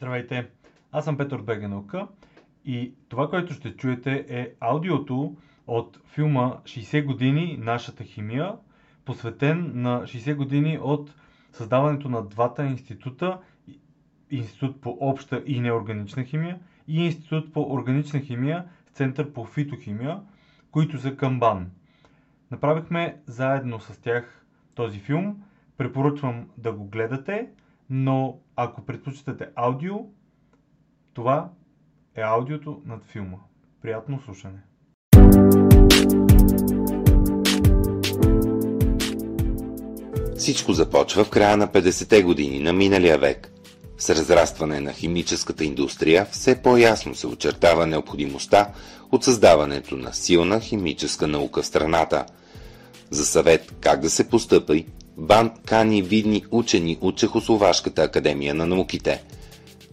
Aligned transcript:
Здравейте, 0.00 0.50
аз 0.92 1.04
съм 1.04 1.16
Петър 1.16 1.42
Бегенаука 1.42 2.08
и 2.64 2.92
това, 3.08 3.30
което 3.30 3.54
ще 3.54 3.76
чуете 3.76 4.26
е 4.28 4.50
аудиото 4.60 5.36
от 5.66 6.00
филма 6.06 6.56
60 6.62 7.04
години 7.04 7.58
нашата 7.60 8.04
химия, 8.04 8.54
посветен 9.04 9.72
на 9.74 10.02
60 10.02 10.34
години 10.34 10.78
от 10.82 11.14
създаването 11.52 12.08
на 12.08 12.26
двата 12.26 12.66
института 12.66 13.38
Институт 14.30 14.80
по 14.80 14.98
обща 15.00 15.42
и 15.46 15.60
неорганична 15.60 16.24
химия 16.24 16.58
и 16.88 17.04
Институт 17.04 17.52
по 17.52 17.72
органична 17.72 18.20
химия 18.20 18.64
с 18.86 18.90
Център 18.90 19.32
по 19.32 19.44
фитохимия, 19.44 20.20
които 20.70 20.98
са 20.98 21.16
към 21.16 21.40
БАН. 21.40 21.70
Направихме 22.50 23.20
заедно 23.26 23.80
с 23.80 24.00
тях 24.00 24.44
този 24.74 24.98
филм. 24.98 25.42
Препоръчвам 25.76 26.48
да 26.58 26.72
го 26.72 26.84
гледате, 26.84 27.48
но 27.90 28.38
ако 28.56 28.86
предпочитате 28.86 29.48
аудио, 29.54 29.94
това 31.14 31.50
е 32.14 32.20
аудиото 32.20 32.82
над 32.84 33.04
филма. 33.04 33.38
Приятно 33.82 34.20
слушане! 34.24 34.58
Всичко 40.36 40.72
започва 40.72 41.24
в 41.24 41.30
края 41.30 41.56
на 41.56 41.68
50-те 41.68 42.22
години 42.22 42.60
на 42.60 42.72
миналия 42.72 43.18
век. 43.18 43.52
С 43.98 44.10
разрастване 44.10 44.80
на 44.80 44.92
химическата 44.92 45.64
индустрия 45.64 46.26
все 46.30 46.62
по-ясно 46.62 47.14
се 47.14 47.26
очертава 47.26 47.86
необходимостта 47.86 48.72
от 49.12 49.24
създаването 49.24 49.96
на 49.96 50.12
силна 50.12 50.60
химическа 50.60 51.26
наука 51.26 51.62
в 51.62 51.66
страната. 51.66 52.26
За 53.10 53.26
съвет 53.26 53.74
как 53.80 54.00
да 54.00 54.10
се 54.10 54.28
постъпи, 54.28 54.86
Бан 55.18 55.50
кани 55.64 56.02
видни 56.02 56.44
учени 56.50 56.98
от 57.00 57.16
Чехословашката 57.16 58.02
академия 58.02 58.54
на 58.54 58.66
науките. 58.66 59.22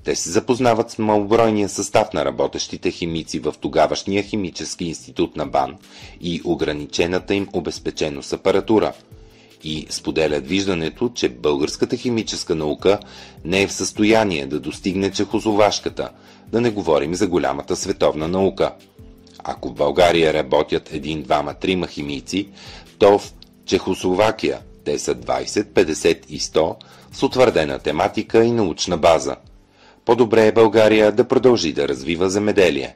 Те 0.04 0.16
се 0.16 0.30
запознават 0.30 0.92
с 0.92 0.98
малобройния 0.98 1.70
състав 1.70 2.14
на 2.14 2.26
работещите 2.26 2.92
химици 2.92 3.40
в 3.40 3.56
тогавашния 3.62 4.24
химически 4.24 4.86
институт 4.86 5.36
на 5.36 5.46
БАН 5.46 5.76
и 6.22 6.42
ограничената 6.44 7.36
им 7.36 7.48
обезпеченост 7.54 8.34
апаратура– 8.34 8.94
и 9.66 9.88
споделят 9.90 10.48
виждането, 10.48 11.10
че 11.10 11.30
българската 11.30 11.98
химическа 11.98 12.56
наука 12.56 13.00
не 13.46 13.62
е 13.62 13.68
в 13.68 13.74
състояние 13.74 14.46
да 14.46 14.60
достигне 14.60 15.12
чехословашката, 15.12 16.10
да 16.48 16.62
не 16.62 16.70
говорим 16.70 17.16
за 17.16 17.28
голямата 17.28 17.76
световна 17.76 18.28
наука. 18.28 18.74
Ако 19.44 19.70
в 19.70 19.74
България 19.74 20.34
работят 20.34 20.94
един, 20.94 21.22
двама, 21.24 21.54
трима 21.54 21.88
химийци, 21.88 22.50
то 23.00 23.20
в 23.20 23.34
Чехословакия 23.66 24.60
те 24.86 25.00
са 25.00 25.16
20, 25.16 25.64
50 25.64 26.26
и 26.30 26.40
100 26.40 26.76
с 27.12 27.24
утвърдена 27.24 27.80
тематика 27.80 28.44
и 28.44 28.52
научна 28.52 28.98
база. 28.98 29.36
По-добре 30.06 30.48
е 30.48 30.52
България 30.52 31.12
да 31.12 31.28
продължи 31.28 31.74
да 31.74 31.88
развива 31.88 32.30
земеделие. 32.30 32.96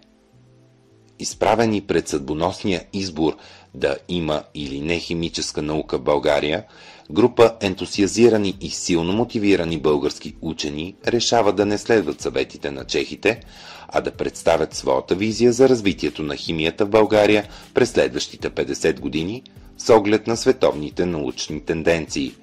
Изправени 1.20 1.82
пред 1.82 2.08
съдбоносния 2.08 2.84
избор 2.94 3.38
да 3.74 3.98
има 4.10 4.44
или 4.54 4.80
не 4.80 5.00
химическа 5.00 5.62
наука 5.62 5.98
в 5.98 6.02
България, 6.02 6.64
група 7.12 7.54
ентусиазирани 7.62 8.58
и 8.62 8.70
силно 8.70 9.14
мотивирани 9.14 9.80
български 9.80 10.36
учени 10.42 10.96
решава 11.08 11.54
да 11.54 11.66
не 11.66 11.78
следват 11.78 12.22
съветите 12.22 12.72
на 12.72 12.86
чехите, 12.86 13.40
а 13.88 14.02
да 14.02 14.12
представят 14.12 14.74
своята 14.74 15.16
визия 15.16 15.54
за 15.54 15.70
развитието 15.70 16.24
на 16.24 16.36
химията 16.36 16.86
в 16.86 16.90
България 16.90 17.48
през 17.74 17.90
следващите 17.90 18.50
50 18.50 19.00
години 19.00 19.44
с 19.80 19.90
оглед 19.90 20.28
на 20.28 20.38
световните 20.38 21.06
научни 21.06 21.62
тенденции. 21.62 22.34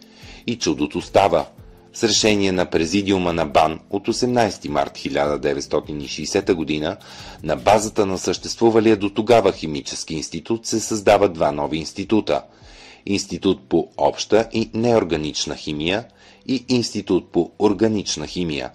И 0.46 0.58
чудото 0.58 1.00
става. 1.00 1.46
С 1.92 2.04
решение 2.04 2.52
на 2.52 2.66
президиума 2.66 3.32
на 3.32 3.46
БАН 3.46 3.80
от 3.90 4.08
18 4.08 4.68
март 4.68 4.98
1960 4.98 6.80
г. 6.82 6.96
на 7.42 7.56
базата 7.56 8.06
на 8.06 8.18
съществувалия 8.18 8.96
до 8.96 9.10
тогава 9.10 9.52
химически 9.52 10.14
институт 10.14 10.66
се 10.66 10.80
създават 10.80 11.32
два 11.32 11.52
нови 11.52 11.76
института– 11.78 12.42
Институт 13.06 13.68
по 13.68 13.88
обща 13.96 14.48
и 14.52 14.70
неорганична 14.74 15.56
химия 15.56 16.04
и 16.46 16.64
Институт 16.68 17.32
по 17.32 17.50
органична 17.58 18.26
химия. 18.26 18.70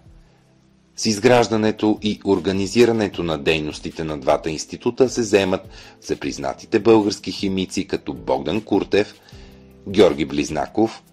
С 0.95 1.05
изграждането 1.05 1.99
и 2.01 2.19
организирането 2.25 3.23
на 3.23 3.37
дейностите 3.37 4.03
на 4.03 4.17
двата 4.19 4.49
института 4.49 5.09
се 5.09 5.21
вземат 5.21 5.69
всепризнатите 6.01 6.79
български 6.79 7.31
химици 7.31 7.87
като 7.87 8.13
Богдан 8.13 8.61
Куртев, 8.61 9.15
Георги 9.89 10.25
Близнаков, 10.25 11.03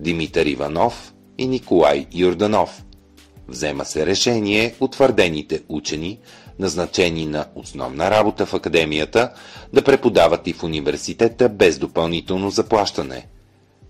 Димитър 0.00 0.46
Иванов– 0.46 1.10
и 1.38 1.46
Николай 1.46 2.06
Юрданов. 2.14 2.84
Взема 3.48 3.84
се 3.84 4.06
решение 4.06 4.74
утвърдените 4.80 5.62
учени, 5.68 6.18
назначени 6.58 7.26
на 7.26 7.46
основна 7.54 8.10
работа 8.10 8.46
в 8.46 8.54
академията, 8.54 9.32
да 9.72 9.84
преподават 9.84 10.46
и 10.46 10.52
в 10.52 10.62
университета 10.64 11.48
без 11.48 11.78
допълнително 11.78 12.50
заплащане. 12.50 13.26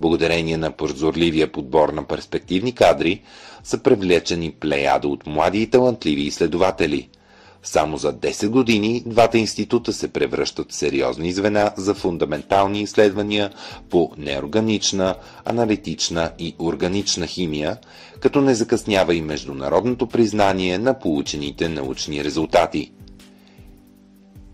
Благодарение 0.05 0.57
на 0.57 0.71
прозорливия 0.71 1.53
подбор 1.53 1.89
на 1.89 2.05
перспективни 2.05 2.73
кадри 2.73 3.23
са 3.63 3.79
привлечени 3.79 4.51
плеяда 4.53 5.09
от 5.09 5.27
млади 5.27 5.63
и 5.63 5.67
талантливи 5.67 6.23
изследователи– 6.23 7.09
само 7.63 7.97
за 7.97 8.13
10 8.13 8.49
години 8.49 9.03
двата 9.07 9.39
института 9.39 9.93
се 9.93 10.09
превръщат 10.09 10.73
в 10.73 10.75
сериозни 10.75 11.33
звена 11.33 11.73
за 11.77 11.95
фундаментални 11.95 12.81
изследвания 12.81 13.51
по 13.91 14.13
неорганична, 14.19 15.15
аналитична 15.45 16.31
и 16.39 16.55
органична 16.59 17.27
химия, 17.27 17.77
като 18.21 18.41
не 18.41 18.55
закъснява 18.55 19.15
и 19.15 19.23
международното 19.23 20.07
признание 20.07 20.79
на 20.79 20.99
получените 20.99 21.69
научни 21.69 22.25
резултати. 22.25 22.93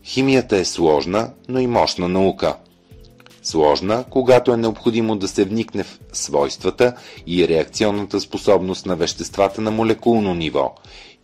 Химията 0.04 0.56
е 0.56 0.64
сложна, 0.64 1.30
но 1.48 1.60
и 1.60 1.66
мощна 1.66 2.08
наука. 2.08 2.56
Сложна, 3.42 4.04
когато 4.10 4.52
е 4.52 4.56
необходимо 4.56 5.16
да 5.16 5.28
се 5.28 5.44
вникне 5.44 5.82
в 5.82 5.98
свойствата 6.12 6.94
и 7.26 7.48
реакционната 7.48 8.20
способност 8.20 8.86
на 8.86 8.96
веществата 8.96 9.60
на 9.60 9.70
молекулно 9.70 10.34
ниво 10.34 10.74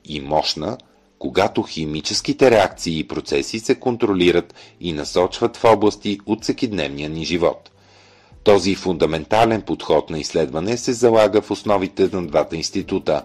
и 0.05 0.21
мощна, 0.21 0.79
когато 1.19 1.63
химическите 1.63 2.51
реакции 2.51 2.99
и 2.99 3.09
процеси 3.09 3.59
се 3.59 3.75
контролират 3.75 4.55
и 4.81 4.93
насочват 4.93 5.57
в 5.57 5.65
области 5.65 6.19
от 6.27 6.43
всекидневния 6.43 7.09
ни 7.09 7.25
живот. 7.25 7.71
Този 8.45 8.75
фундаментален 8.75 9.63
подход 9.63 10.11
на 10.11 10.19
изследване 10.19 10.77
се 10.77 10.93
залага 10.93 11.43
в 11.43 11.51
основите 11.51 12.09
на 12.13 12.27
двата 12.27 12.57
института, 12.57 13.23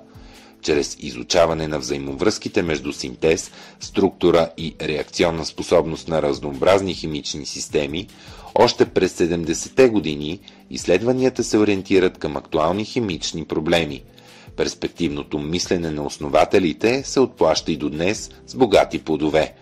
чрез 0.62 0.98
изучаване 1.00 1.68
на 1.68 1.80
взаимовръзките 1.80 2.62
между 2.62 2.94
синтез, 2.94 3.52
структура 3.80 4.50
и 4.58 4.76
реакционна 4.82 5.46
способност 5.46 6.08
на 6.08 6.22
разнообразни 6.22 6.94
химични 6.94 7.46
системи, 7.46 8.08
още 8.56 8.86
през 8.86 9.14
70-те 9.14 9.90
години 9.90 10.40
изследванията 10.70 11.44
се 11.44 11.58
ориентират 11.58 12.18
към 12.18 12.38
актуални 12.38 12.86
химични 12.86 13.46
проблеми– 13.46 14.04
Перспективното 14.56 15.40
мислене 15.40 15.92
на 15.92 16.04
основателите 16.04 17.04
се 17.04 17.20
отплаща 17.20 17.72
и 17.72 17.78
до 17.78 17.90
днес 17.90 18.30
с 18.48 18.56
богати 18.56 19.00
плодове. 19.00 19.54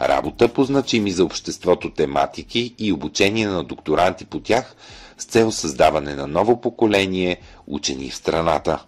Работа 0.00 0.48
по 0.48 0.64
значими 0.64 1.10
за 1.10 1.24
обществото 1.24 1.90
тематики 1.90 2.74
и 2.78 2.92
обучение 2.92 3.46
на 3.46 3.64
докторанти 3.64 4.24
по 4.24 4.40
тях 4.40 4.74
с 5.18 5.24
цел 5.24 5.52
създаване 5.52 6.14
на 6.14 6.26
ново 6.26 6.60
поколение 6.60 7.36
учени 7.66 8.10
в 8.10 8.16
страната. 8.16 8.84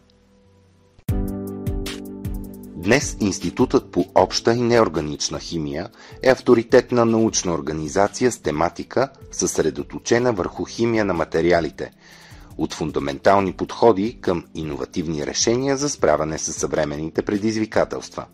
Днес 2.91 3.17
Институтът 3.21 3.91
по 3.93 4.05
обща 4.15 4.55
и 4.55 4.61
неорганична 4.61 5.39
химия 5.39 5.89
е 6.23 6.31
авторитетна 6.31 7.05
научна 7.05 7.53
организация 7.55 8.33
с 8.33 8.39
тематика, 8.39 9.09
съсредоточена 9.33 10.33
върху 10.33 10.65
химия 10.65 11.05
на 11.05 11.15
материалите– 11.15 11.91
от 12.59 12.75
фундаментални 12.75 13.53
подходи 13.53 14.19
към 14.21 14.45
иновативни 14.55 15.27
решения 15.27 15.77
за 15.77 15.89
справяне 15.89 16.39
с 16.39 16.53
съвременните 16.53 17.23
предизвикателства. 17.23 18.25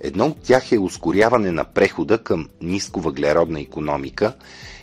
Едно 0.00 0.26
от 0.26 0.42
тях 0.42 0.72
е 0.72 0.78
ускоряване 0.78 1.50
на 1.50 1.64
прехода 1.64 2.18
към 2.18 2.48
нисковъглеродна 2.62 3.60
економика 3.60 4.32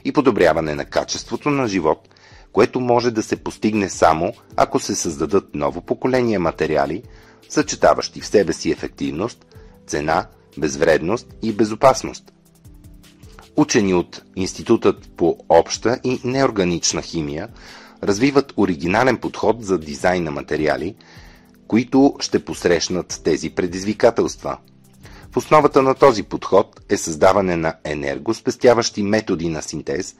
и 0.05 0.11
подобряване 0.11 0.75
на 0.75 0.85
качеството 0.85 1.49
на 1.49 1.67
живот, 1.67 2.09
което 2.51 2.79
може 2.79 3.11
да 3.11 3.23
се 3.23 3.35
постигне 3.35 3.89
само 3.89 4.33
ако 4.55 4.79
се 4.79 4.95
създадат 4.95 5.55
ново 5.55 5.81
поколение 5.81 6.39
материали, 6.39 7.03
съчетаващи 7.49 8.21
в 8.21 8.27
себе 8.27 8.53
си 8.53 8.71
ефективност, 8.71 9.45
цена, 9.87 10.27
безвредност 10.57 11.27
и 11.41 11.53
безопасност. 11.53 12.33
Учени 13.55 13.93
от 13.93 14.21
Институтът 14.35 15.09
по 15.17 15.37
обща 15.49 15.99
и 16.03 16.21
неорганична 16.23 17.01
химия 17.01 17.47
развиват 18.03 18.53
оригинален 18.57 19.17
подход 19.17 19.65
за 19.65 19.77
дизайн 19.77 20.23
на 20.23 20.31
материали, 20.31 20.95
които 21.67 22.15
ще 22.19 22.45
посрещнат 22.45 23.21
тези 23.23 23.49
предизвикателства. 23.49 24.57
В 25.31 25.37
основата 25.37 25.81
на 25.81 25.95
този 25.95 26.23
подход 26.23 26.81
е 26.89 26.97
създаване 26.97 27.55
на 27.55 27.75
енергоспестяващи 27.83 29.03
методи 29.03 29.49
на 29.49 29.61
синтез, 29.61 30.15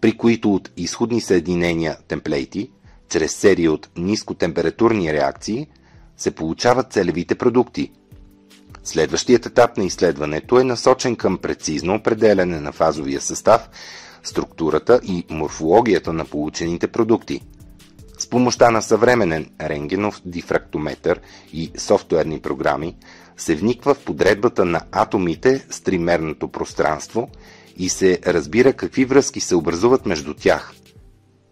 при 0.00 0.16
които 0.16 0.54
от 0.54 0.70
изходни 0.76 1.20
съединения 1.20 1.96
темплейти, 2.08 2.70
чрез 3.08 3.32
серия 3.34 3.72
от 3.72 3.88
нискотемпературни 3.96 5.12
реакции, 5.12 5.66
се 6.16 6.30
получават 6.30 6.92
целевите 6.92 7.34
продукти. 7.34 7.92
Следващият 8.84 9.46
етап 9.46 9.76
на 9.76 9.84
изследването 9.84 10.60
е 10.60 10.64
насочен 10.64 11.16
към 11.16 11.38
прецизно 11.38 11.94
определяне 11.94 12.60
на 12.60 12.72
фазовия 12.72 13.20
състав, 13.20 13.68
структурата 14.22 15.00
и 15.04 15.24
морфологията 15.30 16.12
на 16.12 16.24
получените 16.24 16.88
продукти. 16.88 17.40
С 18.18 18.26
помощта 18.30 18.70
на 18.70 18.82
съвременен 18.82 19.50
рентгенов 19.60 20.22
дифрактометър 20.24 21.20
и 21.52 21.72
софтуерни 21.76 22.40
програми 22.40 22.96
се 23.36 23.54
вниква 23.54 23.94
в 23.94 24.04
подредбата 24.04 24.64
на 24.64 24.80
атомите 24.92 25.66
с 25.70 25.80
тримерното 25.80 26.48
пространство 26.48 27.28
и 27.76 27.88
се 27.88 28.18
разбира 28.26 28.72
какви 28.72 29.04
връзки 29.04 29.40
се 29.40 29.54
образуват 29.54 30.06
между 30.06 30.34
тях. 30.34 30.72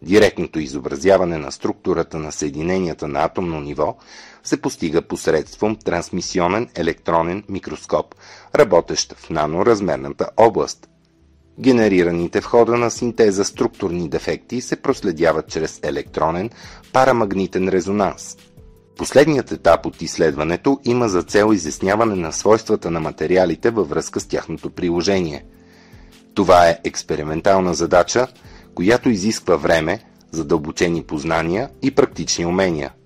Директното 0.02 0.58
изобразяване 0.60 1.38
на 1.38 1.52
структурата 1.52 2.18
на 2.18 2.32
съединенията 2.32 3.08
на 3.08 3.24
атомно 3.24 3.60
ниво 3.60 3.96
се 4.44 4.60
постига 4.60 5.02
посредством 5.02 5.76
трансмисионен 5.76 6.68
електронен 6.74 7.44
микроскоп, 7.48 8.14
работещ 8.54 9.14
в 9.14 9.30
наноразмерната 9.30 10.28
област. 10.36 10.88
Генерираните 11.60 12.40
в 12.40 12.44
хода 12.44 12.76
на 12.76 12.90
синтеза 12.90 13.44
структурни 13.44 14.08
дефекти 14.08 14.60
се 14.60 14.76
проследяват 14.76 15.48
чрез 15.48 15.80
електронен 15.82 16.50
парамагнитен 16.92 17.68
резонанс. 17.68 18.36
Последният 18.96 19.52
етап 19.52 19.86
от 19.86 20.02
изследването 20.02 20.80
има 20.84 21.08
за 21.08 21.22
цел 21.22 21.52
изясняване 21.52 22.14
на 22.14 22.32
свойствата 22.32 22.90
на 22.90 23.00
материалите 23.00 23.70
във 23.70 23.88
връзка 23.88 24.20
с 24.20 24.26
тяхното 24.26 24.70
приложение. 24.70 25.44
Това 26.34 26.68
е 26.68 26.78
експериментална 26.84 27.74
задача, 27.74 28.26
която 28.74 29.10
изисква 29.10 29.56
време, 29.56 30.04
задълбочени 30.30 31.02
познания 31.02 31.70
и 31.82 31.90
практични 31.90 32.46
умения– 32.46 32.92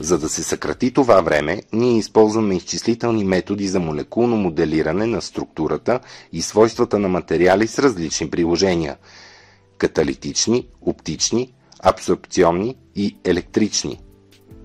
за 0.00 0.18
да 0.18 0.28
се 0.28 0.42
съкрати 0.42 0.92
това 0.92 1.20
време, 1.20 1.62
ние 1.72 1.98
използваме 1.98 2.56
изчислителни 2.56 3.24
методи 3.24 3.68
за 3.68 3.80
молекулно 3.80 4.36
моделиране 4.36 5.06
на 5.06 5.22
структурата 5.22 6.00
и 6.32 6.42
свойствата 6.42 6.98
на 6.98 7.08
материали 7.08 7.66
с 7.66 7.78
различни 7.78 8.30
приложения– 8.30 8.96
каталитични, 9.78 10.68
оптични, 10.80 11.52
абсорбционни 11.82 12.76
и 12.96 13.16
електрични. 13.24 14.00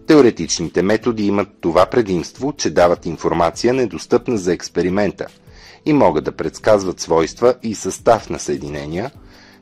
Теоретичните 0.07 0.81
методи 0.81 1.25
имат 1.27 1.47
това 1.61 1.85
предимство, 1.85 2.53
че 2.57 2.69
дават 2.69 3.05
информация 3.05 3.73
недостъпна 3.73 4.37
за 4.37 4.53
експеримента 4.53 5.27
и 5.85 5.93
могат 5.93 6.23
да 6.23 6.31
предсказват 6.31 6.99
свойства 6.99 7.55
и 7.63 7.75
състав 7.75 8.29
на 8.29 8.39
съединения, 8.39 9.11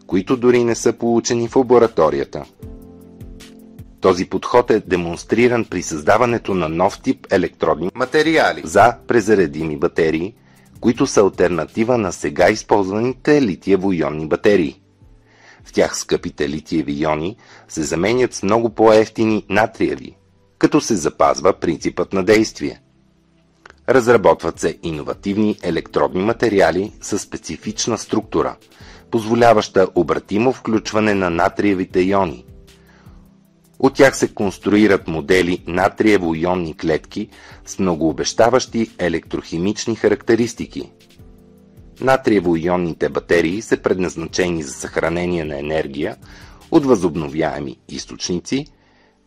които 0.07 0.37
дори 0.37 0.63
не 0.63 0.75
са 0.75 0.93
получени 0.93 1.47
в 1.47 1.55
лабораторията. 1.55 2.45
Този 4.05 4.25
подход 4.25 4.71
е 4.71 4.79
демонстриран 4.79 5.65
при 5.65 5.81
създаването 5.83 6.53
на 6.53 6.69
нов 6.69 7.01
тип 7.01 7.27
електродни 7.31 7.89
материали 7.95 8.61
за 8.63 8.95
презаредими 9.07 9.77
батерии, 9.77 10.33
които 10.79 11.07
са 11.07 11.21
альтернатива 11.21 11.97
на 11.97 12.11
сега 12.11 12.49
използваните 12.49 13.41
литиево-ионни 13.41 14.27
батерии. 14.27 14.81
В 15.63 15.73
тях 15.73 15.97
скъпите 15.97 16.49
литиеви 16.49 17.03
иони 17.03 17.37
се 17.67 17.83
заменят 17.83 18.33
с 18.33 18.43
много 18.43 18.69
по-ефтини 18.69 19.45
натриеви, 19.49 20.17
като 20.57 20.81
се 20.81 20.95
запазва 20.95 21.53
принципът 21.53 22.13
на 22.13 22.23
действие. 22.23 22.81
Разработват 23.89 24.59
се 24.59 24.77
иновативни 24.83 25.57
електродни 25.63 26.23
материали 26.23 26.91
с 27.01 27.19
специфична 27.19 27.97
структура, 27.97 28.55
позволяваща 29.11 29.87
обратимо 29.95 30.53
включване 30.53 31.13
на 31.13 31.29
натриевите 31.29 32.01
иони– 32.01 32.45
от 33.79 33.93
тях 33.93 34.17
се 34.17 34.33
конструират 34.33 35.07
модели 35.07 35.63
натриево-ионни 35.67 36.77
клетки 36.77 37.29
с 37.65 37.79
многообещаващи 37.79 38.91
електрохимични 38.97 39.95
характеристики. 39.95 40.91
Натриево-ионните 41.99 43.09
батерии 43.09 43.61
са 43.61 43.77
предназначени 43.77 44.63
за 44.63 44.73
съхранение 44.73 45.45
на 45.45 45.59
енергия 45.59 46.15
от 46.71 46.85
възобновяеми 46.85 47.77
източници, 47.89 48.65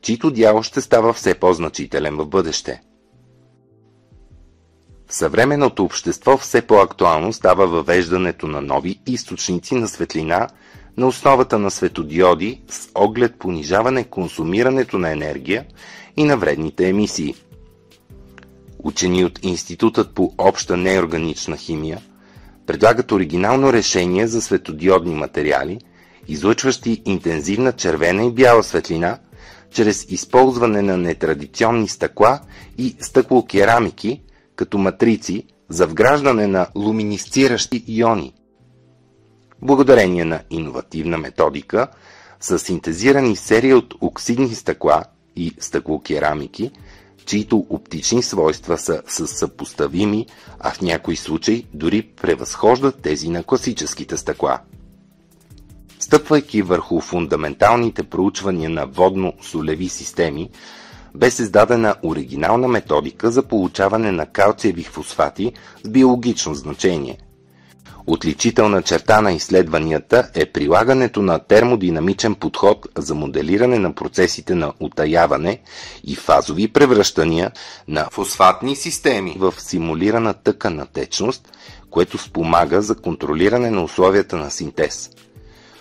чийто 0.03 0.31
дял 0.31 0.63
ще 0.63 0.81
става 0.81 1.13
все 1.13 1.35
по-значителен 1.35 2.17
в 2.17 2.27
бъдеще. 2.27 2.81
В 5.07 5.15
съвременното 5.15 5.85
общество 5.85 6.37
все 6.37 6.63
по-актуално 6.63 7.33
става 7.33 7.67
въвеждането 7.67 8.47
на 8.47 8.61
нови 8.61 9.01
източници 9.07 9.75
на 9.75 9.89
светлина– 9.89 10.49
на 10.99 11.07
основата 11.07 11.59
на 11.59 11.71
светодиоди 11.71 12.61
с 12.69 12.89
оглед 12.95 13.35
понижаване 13.39 14.05
консумирането 14.05 14.99
на 14.99 15.11
енергия 15.11 15.65
и 16.17 16.25
на 16.25 16.37
вредните 16.37 16.89
емисии. 16.89 17.35
Учени 18.79 19.25
от 19.25 19.39
Институтът 19.45 20.15
по 20.15 20.35
обща 20.39 20.77
неорганична 20.77 21.57
химия 21.57 22.01
предлагат 22.67 23.13
оригинално 23.13 23.73
решение 23.73 24.27
за 24.27 24.43
светодиодни 24.43 25.15
материали, 25.15 25.79
излъчващи 26.29 27.03
интензивна 27.05 27.73
червена 27.73 28.25
и 28.25 28.31
бяла 28.31 28.63
светлина, 28.63 29.19
чрез 29.71 30.07
използване 30.09 30.83
на 30.83 30.97
нетрадиционни 30.97 31.89
стъкла 31.89 32.41
и 32.79 32.97
стъклокерамики 33.01 34.23
като 34.57 34.79
матрици 34.79 35.45
за 35.69 35.87
вграждане 35.87 36.47
на 36.47 36.67
луминисциращи 36.77 37.85
иони. 37.89 38.33
Благодарение 39.63 40.25
на 40.25 40.41
иновативна 40.51 41.19
методика 41.19 41.89
са 42.41 42.59
синтезирани 42.59 43.37
серия 43.37 43.77
от 43.79 43.95
оксидни 44.01 44.55
стъкла 44.55 45.05
и 45.37 45.53
стъклокерамики, 45.61 46.71
чието 47.27 47.67
оптични 47.71 48.23
свойства 48.23 48.79
са 48.79 49.03
съпоставими, 49.27 50.27
а 50.61 50.71
в 50.71 50.81
някои 50.83 51.17
случаи 51.17 51.67
дори 51.75 52.03
превъзхождат 52.03 53.03
тези 53.03 53.29
на 53.29 53.43
класическите 53.43 54.17
стъкла. 54.17 54.59
Стъпвайки 56.01 56.63
върху 56.63 57.01
фундаменталните 57.01 58.03
проучвания 58.03 58.71
на 58.71 58.87
водно-солеви 58.87 59.89
системи, 59.89 60.51
бе 61.15 61.31
създадена 61.31 61.95
оригинална 62.03 62.69
методика 62.69 63.31
за 63.31 63.43
получаване 63.43 64.13
на 64.13 64.27
калциеви 64.27 64.83
фосфати 64.83 65.53
с 65.85 65.89
биологично 65.89 66.55
значение– 66.55 67.19
Отличителна 68.11 68.83
черта 68.83 69.21
на 69.21 69.33
изследванията 69.33 70.31
е 70.35 70.47
прилагането 70.47 71.23
на 71.23 71.39
термодинамичен 71.39 72.35
подход 72.35 72.87
за 72.99 73.15
моделиране 73.15 73.79
на 73.79 73.93
процесите 73.95 74.55
на 74.55 74.73
утаяване 74.81 75.61
и 76.05 76.15
фазови 76.15 76.69
превръщания 76.69 77.51
на 77.89 78.09
фосфатни 78.11 78.77
системи 78.77 79.35
в 79.39 79.55
симулирана 79.59 80.35
тъкана 80.35 80.87
течност, 80.87 81.53
което 81.91 82.19
спомага 82.19 82.83
за 82.83 82.95
контролиране 82.97 83.71
на 83.71 83.83
условията 83.85 84.37
на 84.37 84.51
синтез. 84.51 85.11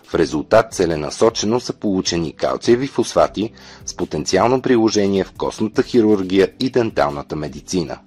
В 0.04 0.16
резултат 0.16 0.74
целенасочено 0.74 1.60
са 1.60 1.74
получени 1.74 2.34
калциеви 2.34 2.88
фосфати 2.88 3.52
с 3.86 3.96
потенциално 3.96 4.62
приложение 4.62 5.24
в 5.24 5.32
костната 5.38 5.84
хирургия 5.84 6.52
и 6.60 6.70
денталната 6.70 7.36
медицина 7.36 7.98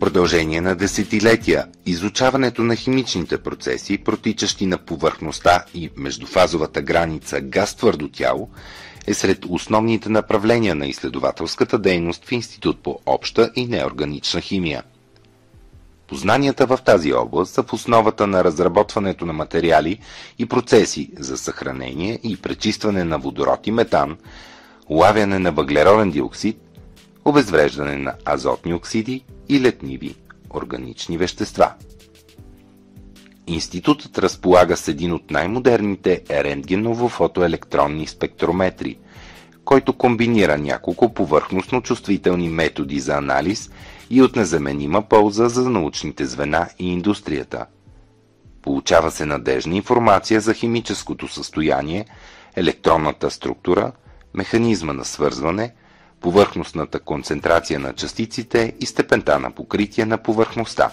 продължение 0.00 0.60
на 0.60 0.74
десетилетия 0.76 1.66
изучаването 1.86 2.62
на 2.62 2.76
химичните 2.76 3.38
процеси, 3.38 3.98
протичащи 3.98 4.66
на 4.66 4.78
повърхността 4.78 5.64
и 5.74 5.90
междуфазовата 5.96 6.82
граница 6.82 7.40
газ-твърдо 7.40 8.08
тяло, 8.08 8.48
е 9.06 9.14
сред 9.14 9.44
основните 9.48 10.08
направления 10.08 10.74
на 10.74 10.86
изследователската 10.86 11.78
дейност 11.78 12.24
в 12.24 12.32
Институт 12.32 12.82
по 12.82 12.98
обща 13.06 13.50
и 13.56 13.66
неорганична 13.66 14.40
химия. 14.40 14.82
Познанията 16.08 16.66
в 16.66 16.78
тази 16.84 17.12
област 17.12 17.54
са 17.54 17.62
в 17.62 17.72
основата 17.72 18.26
на 18.26 18.44
разработването 18.44 19.26
на 19.26 19.32
материали 19.32 19.98
и 20.38 20.46
процеси 20.46 21.10
за 21.18 21.38
съхранение 21.38 22.18
и 22.22 22.36
пречистване 22.36 23.04
на 23.04 23.18
водород 23.18 23.66
и 23.66 23.70
метан, 23.70 24.16
улавяне 24.88 25.38
на 25.38 25.52
въглероден 25.52 26.10
диоксид, 26.10 26.56
обезвреждане 27.24 27.96
на 27.96 28.14
азотни 28.24 28.74
оксиди 28.74 29.24
и 29.48 29.60
летниви 29.60 30.14
органични 30.50 31.18
вещества. 31.18 31.72
Институтът 33.46 34.18
разполага 34.18 34.76
с 34.76 34.88
един 34.88 35.12
от 35.12 35.30
най-модерните 35.30 36.22
рентгеново-фотоелектронни 36.30 38.06
спектрометри, 38.06 38.98
който 39.64 39.92
комбинира 39.92 40.58
няколко 40.58 41.14
повърхностно 41.14 41.82
чувствителни 41.82 42.48
методи 42.48 43.00
за 43.00 43.14
анализ 43.14 43.70
и 44.10 44.22
от 44.22 44.36
незаменима 44.36 45.02
полза 45.02 45.48
за 45.48 45.70
научните 45.70 46.26
звена 46.26 46.68
и 46.78 46.92
индустрията. 46.92 47.66
Получава 48.62 49.10
се 49.10 49.26
надежна 49.26 49.76
информация 49.76 50.40
за 50.40 50.54
химическото 50.54 51.28
състояние, 51.28 52.04
електронната 52.56 53.30
структура, 53.30 53.92
механизма 54.34 54.92
на 54.92 55.04
свързване– 55.04 55.74
повърхностната 56.26 57.00
концентрация 57.00 57.78
на 57.80 57.92
частиците 57.92 58.74
и 58.80 58.86
степента 58.86 59.38
на 59.38 59.50
покритие 59.50 60.04
на 60.06 60.18
повърхността. 60.18 60.90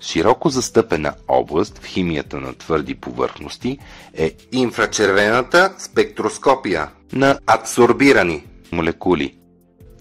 Широко 0.00 0.48
застъпена 0.48 1.14
област 1.28 1.78
в 1.78 1.84
химията 1.86 2.36
на 2.36 2.54
твърди 2.54 2.94
повърхности 2.94 3.78
е 4.14 4.32
инфрачервената 4.52 5.74
спектроскопия 5.78 6.90
на 7.12 7.38
адсорбирани 7.46 8.44
молекули. 8.72 9.38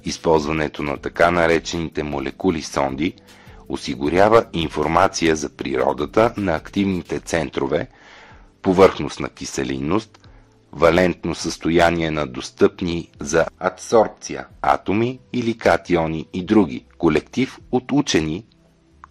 Използването 0.05 0.83
на 0.83 0.97
така 0.97 1.31
наречените 1.31 2.03
молекули 2.03 2.61
сонди 2.61 3.13
осигурява 3.69 4.45
информация 4.53 5.35
за 5.35 5.49
природата 5.49 6.33
на 6.37 6.55
активните 6.55 7.19
центрове, 7.19 7.87
повърхностна 8.61 9.29
киселинност, 9.29 10.26
валентно 10.71 11.35
състояние 11.35 12.11
на 12.11 12.27
достъпни 12.27 13.09
за 13.19 13.45
адсорбция 13.59 14.47
атоми 14.61 15.19
или 15.33 15.57
катиони 15.57 16.27
и 16.33 16.45
други, 16.45 16.85
колектив 16.97 17.59
от 17.71 17.91
учени 17.91 18.45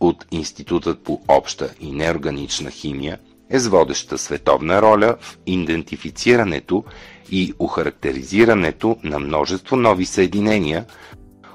от 0.01 0.27
Институтът 0.31 1.05
по 1.05 1.21
обща 1.29 1.75
и 1.81 1.93
неорганична 1.93 2.71
химия 2.71 3.19
е 3.51 3.59
с 3.59 3.69
водеща 3.69 4.19
световна 4.19 4.83
роля 4.83 5.17
в 5.21 5.39
идентифицирането 5.47 6.85
и 7.31 7.53
охарактеризирането 7.59 8.97
на 9.03 9.19
множество 9.19 9.77
нови 9.77 10.07
съединения, 10.07 10.85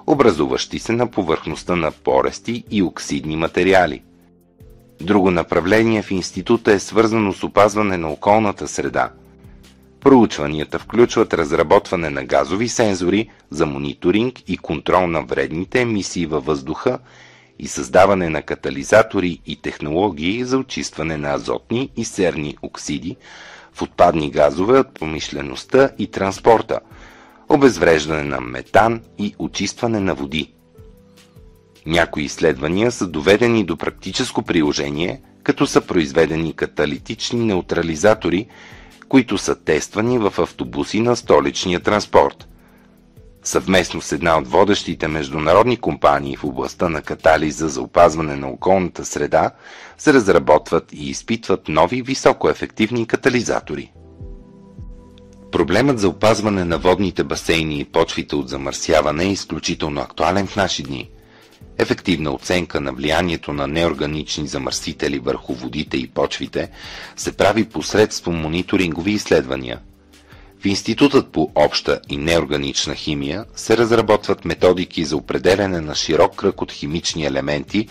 образуващи 0.08 0.80
се 0.80 0.92
на 0.92 1.12
повърхността 1.12 1.76
на 1.76 1.92
порести 1.92 2.64
и 2.72 2.84
оксидни 2.84 3.36
материали. 3.36 4.04
Друго 5.02 5.32
направление 5.32 6.02
в 6.02 6.12
института 6.12 6.72
е 6.72 6.80
свързано 6.80 7.34
с 7.34 7.44
опазване 7.44 7.98
на 7.98 8.10
околната 8.12 8.68
среда. 8.68 9.12
Проучванията 10.02 10.80
включват 10.80 11.34
разработване 11.34 12.10
на 12.10 12.24
газови 12.26 12.70
сензори 12.70 13.30
за 13.50 13.66
мониторинг 13.66 14.40
и 14.48 14.58
контрол 14.58 15.08
на 15.08 15.22
вредните 15.22 15.82
емисии 15.82 16.26
във 16.26 16.46
въздуха 16.46 17.00
и 17.60 17.68
създаване 17.68 18.30
на 18.30 18.42
катализатори 18.42 19.40
и 19.46 19.56
технологии 19.56 20.44
за 20.44 20.58
очистване 20.58 21.18
на 21.18 21.34
азотни 21.34 21.90
и 21.98 22.06
серни 22.06 22.58
оксиди 22.62 23.16
в 23.74 23.82
отпадни 23.82 24.32
газове 24.32 24.80
от 24.80 24.94
промишлеността 24.94 25.90
и 26.00 26.08
транспорта, 26.08 26.80
обезвреждане 27.50 28.24
на 28.24 28.42
метан 28.42 29.02
и 29.18 29.36
очистване 29.40 30.00
на 30.00 30.16
води. 30.16 30.54
Някои 31.86 32.24
изследвания 32.24 32.92
са 32.92 33.08
доведени 33.08 33.64
до 33.64 33.78
практическо 33.78 34.42
приложение, 34.44 35.22
като 35.44 35.68
са 35.68 35.82
произведени 35.82 36.54
каталитични 36.54 37.46
неутрализатори, 37.46 38.48
които 39.12 39.38
са 39.38 39.56
тествани 39.56 40.18
в 40.18 40.34
автобуси 40.40 41.00
на 41.02 41.16
столичния 41.16 41.80
транспорт. 41.80 42.48
Съвместно 43.44 44.02
с 44.02 44.12
една 44.12 44.38
от 44.38 44.48
водещите 44.48 45.08
международни 45.08 45.78
компании 45.78 46.36
в 46.38 46.44
областта 46.44 46.90
на 46.90 47.02
катализа 47.02 47.70
за 47.70 47.82
опазване 47.82 48.36
на 48.36 48.50
околната 48.50 49.06
среда 49.06 49.52
се 49.98 50.14
разработват 50.14 50.94
и 50.94 51.10
изпитват 51.10 51.68
нови 51.68 52.02
високоефективни 52.02 53.08
катализатори. 53.08 53.92
Проблемът 55.52 56.00
за 56.00 56.10
опазване 56.10 56.66
на 56.66 56.78
водните 56.78 57.24
басейни 57.24 57.80
и 57.80 57.86
почвите 57.86 58.36
от 58.36 58.50
замърсяване 58.50 59.24
е 59.24 59.32
изключително 59.32 60.02
актуален 60.02 60.48
в 60.48 60.56
наши 60.56 60.84
дни. 60.84 61.10
Ефективна 61.82 62.32
оценка 62.32 62.82
на 62.82 62.94
влиянието 62.94 63.54
на 63.54 63.68
неорганични 63.68 64.48
замърсители 64.48 65.20
върху 65.20 65.54
водите 65.54 65.98
и 65.98 66.08
почвите 66.08 66.70
се 67.16 67.38
прави 67.38 67.66
посредством 67.66 68.36
мониторингови 68.36 69.12
изследвания– 69.12 69.80
в 70.62 70.66
Институтът 70.66 71.32
по 71.32 71.52
обща 71.56 72.00
и 72.10 72.18
неорганична 72.18 72.96
химия 72.96 73.46
се 73.56 73.78
разработват 73.78 74.46
методики 74.46 75.04
за 75.06 75.18
определене 75.18 75.82
на 75.82 75.96
широк 75.96 76.36
кръг 76.36 76.62
от 76.62 76.72
химични 76.72 77.26
елементи 77.26 77.88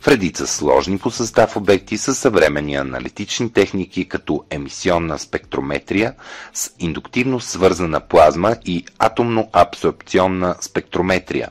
в 0.00 0.08
редица 0.08 0.46
сложни 0.46 0.98
по 0.98 1.10
състав 1.10 1.56
обекти 1.56 1.98
с 1.98 2.14
съвременни 2.14 2.74
аналитични 2.74 3.52
техники 3.52 4.08
като 4.08 4.44
емисионна 4.50 5.18
спектрометрия 5.18 6.14
с 6.54 6.70
индуктивно 6.78 7.40
свързана 7.40 8.00
плазма 8.00 8.56
и 8.64 8.84
атомно-абсорбционна 8.98 10.56
спектрометрия. 10.60 11.48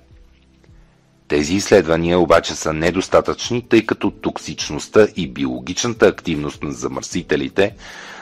Тези 1.27 1.55
изследвания 1.55 2.19
обаче 2.19 2.55
са 2.55 2.73
недостатъчни, 2.73 3.61
тъй 3.69 3.85
като 3.85 4.11
токсичността 4.11 5.07
и 5.15 5.27
биологичната 5.27 6.07
активност 6.07 6.63
на 6.63 6.71
замърсителите 6.71 7.75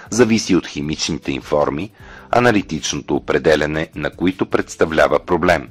зависи 0.10 0.56
от 0.56 0.68
химичните 0.68 1.32
им 1.32 1.42
форми, 1.42 1.92
аналитичното 2.32 3.16
определене 3.16 3.88
на 3.96 4.12
които 4.12 4.46
представлява 4.46 5.20
проблем. 5.20 5.70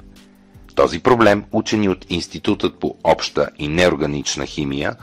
Този 0.74 0.98
проблем 0.98 1.44
учени 1.52 1.88
от 1.88 2.06
Институтът 2.10 2.74
по 2.80 2.96
обща 3.04 3.48
и 3.58 3.68
неорганична 3.68 4.46
химия 4.46 4.96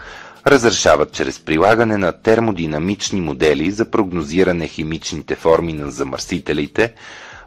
разрешават 0.48 1.12
чрез 1.12 1.40
прилагане 1.40 1.98
на 1.98 2.12
термодинамични 2.12 3.22
модели 3.22 3.72
за 3.72 3.92
прогнозиране 3.92 4.68
химичните 4.68 5.36
форми 5.36 5.74
на 5.74 5.92
замърсителите 5.92 6.94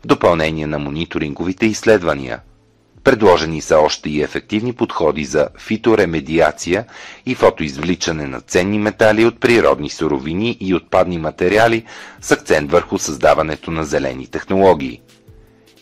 в 0.05 0.07
допълнение 0.07 0.67
на 0.67 0.79
мониторинговите 0.79 1.67
изследвания– 1.67 2.41
Предложени 3.05 3.61
са 3.61 3.79
още 3.79 4.11
и 4.11 4.23
ефективни 4.23 4.73
подходи 4.73 5.25
за 5.25 5.49
фиторемедиация 5.59 6.85
и 7.27 7.35
фотоизвличане 7.35 8.27
на 8.27 8.41
ценни 8.41 8.79
метали 8.79 9.25
от 9.25 9.41
природни 9.41 9.91
суровини 9.91 10.57
и 10.61 10.75
отпадни 10.75 11.19
материали 11.19 11.85
с 12.21 12.31
акцент 12.31 12.71
върху 12.71 12.99
създаването 12.99 13.71
на 13.71 13.85
зелени 13.85 14.27
технологии. 14.27 15.01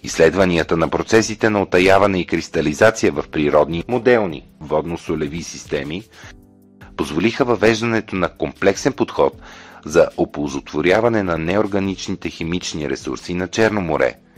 Изследванията 0.03 0.77
на 0.77 0.89
процесите 0.89 1.50
на 1.50 1.62
отаяване 1.62 2.21
и 2.21 2.27
кристализация 2.27 3.12
в 3.12 3.25
природни 3.29 3.85
моделни 3.89 4.49
водно-солеви 4.61 5.43
системи 5.43 6.03
позволиха 6.97 7.45
въвеждането 7.45 8.17
на 8.17 8.29
комплексен 8.29 8.93
подход 8.93 9.33
за 9.85 10.09
оползотворяване 10.17 11.23
на 11.23 11.39
неорганичните 11.39 12.31
химични 12.31 12.91
ресурси 12.91 13.35
на 13.35 13.49
Черно 13.49 13.81
море– 13.81 14.15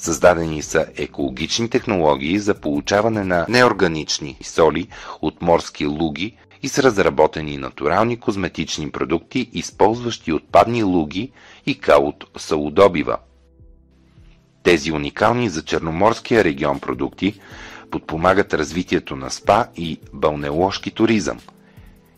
Създадени 0.00 0.62
са 0.62 0.86
екологични 0.96 1.70
технологии 1.70 2.38
за 2.38 2.54
получаване 2.54 3.24
на 3.24 3.46
неорганични 3.48 4.36
соли 4.42 4.88
от 5.22 5.42
морски 5.42 5.86
луги 5.86 6.36
и 6.62 6.68
са 6.68 6.82
разработени 6.82 7.56
натурални 7.56 8.20
козметични 8.20 8.90
продукти, 8.90 9.50
използващи 9.52 10.32
отпадни 10.32 10.82
луги 10.82 11.32
и 11.66 11.78
кал 11.78 12.08
от 12.08 12.24
салудобива. 12.36 13.18
Тези 14.62 14.92
уникални 14.92 15.48
за 15.48 15.64
Черноморския 15.64 16.44
регион 16.44 16.80
продукти 16.80 17.40
подпомагат 17.90 18.54
развитието 18.54 19.16
на 19.16 19.30
спа 19.30 19.66
и 19.76 20.00
балнеложки 20.12 20.90
туризъм. 20.90 21.38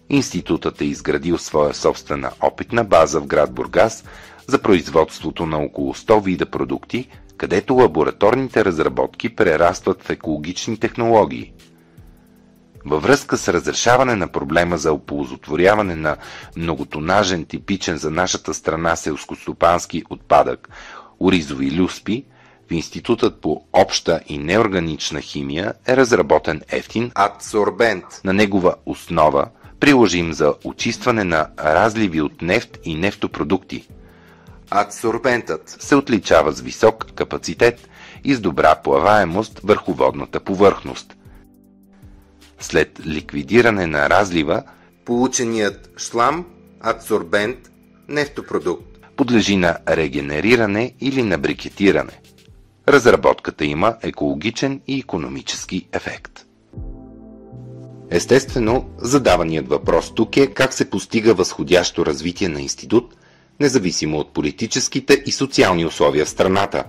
Институтът 0.08 0.80
е 0.80 0.84
изградил 0.84 1.38
своя 1.38 1.74
собствена 1.74 2.30
опитна 2.40 2.84
база 2.84 3.20
в 3.20 3.26
град 3.26 3.54
Бургас 3.54 4.04
за 4.46 4.62
производството 4.62 5.46
на 5.46 5.58
около 5.58 5.94
100 5.94 6.24
вида 6.24 6.46
продукти, 6.46 7.08
където 7.36 7.74
лабораторните 7.74 8.64
разработки 8.64 9.36
прерастват 9.36 10.02
в 10.02 10.10
екологични 10.10 10.76
технологии. 10.76 11.52
Във 12.84 13.02
връзка 13.02 13.36
с 13.36 13.48
разрешаване 13.48 14.16
на 14.16 14.28
проблема 14.28 14.78
за 14.78 14.92
оползотворяване 14.92 15.96
на 15.96 16.16
многотонажен 16.56 17.44
типичен 17.44 17.96
за 17.96 18.10
нашата 18.10 18.54
страна 18.54 18.96
селскостопански 18.96 20.02
отпадък, 20.10 20.68
оризови 21.20 21.76
люспи, 21.76 22.24
в 22.68 22.72
Институтът 22.72 23.40
по 23.40 23.64
обща 23.72 24.20
и 24.28 24.38
неорганична 24.38 25.20
химия 25.20 25.74
е 25.86 25.96
разработен 25.96 26.62
ефтин 26.68 27.10
адсорбент. 27.14 28.04
На 28.24 28.32
негова 28.32 28.74
основа 28.86 29.46
приложим 29.80 30.32
за 30.32 30.54
очистване 30.64 31.24
на 31.24 31.48
разливи 31.58 32.20
от 32.20 32.42
нефт 32.42 32.78
и 32.84 32.94
нефтопродукти– 32.94 33.86
Адсорбентът 34.74 35.76
се 35.80 35.96
отличава 35.96 36.52
с 36.52 36.60
висок 36.60 37.12
капацитет 37.14 37.88
и 38.24 38.34
с 38.34 38.40
добра 38.40 38.74
плаваемост 38.74 39.60
върху 39.64 39.92
водната 39.94 40.40
повърхност. 40.40 41.16
След 42.60 43.06
ликвидиране 43.06 43.86
на 43.86 44.10
разлива, 44.10 44.62
полученият 45.04 45.90
шлам, 45.98 46.46
адсорбент, 46.80 47.58
нефтопродукт, 48.08 48.86
подлежи 49.16 49.56
на 49.56 49.78
регенериране 49.88 50.94
или 51.00 51.22
на 51.22 51.38
брикетиране. 51.38 52.20
Разработката 52.88 53.64
има 53.64 53.96
екологичен 54.02 54.80
и 54.86 54.98
економически 54.98 55.88
ефект. 55.92 56.46
Естествено, 58.10 58.90
задаваният 58.98 59.68
въпрос 59.68 60.14
тук 60.14 60.36
е 60.36 60.46
как 60.46 60.72
се 60.72 60.90
постига 60.90 61.34
възходящо 61.34 62.06
развитие 62.06 62.48
на 62.48 62.60
институт– 62.60 63.14
независимо 63.60 64.18
от 64.18 64.32
политическите 64.32 65.22
и 65.26 65.32
социални 65.32 65.84
условия 65.84 66.24
в 66.24 66.28
страната. 66.28 66.84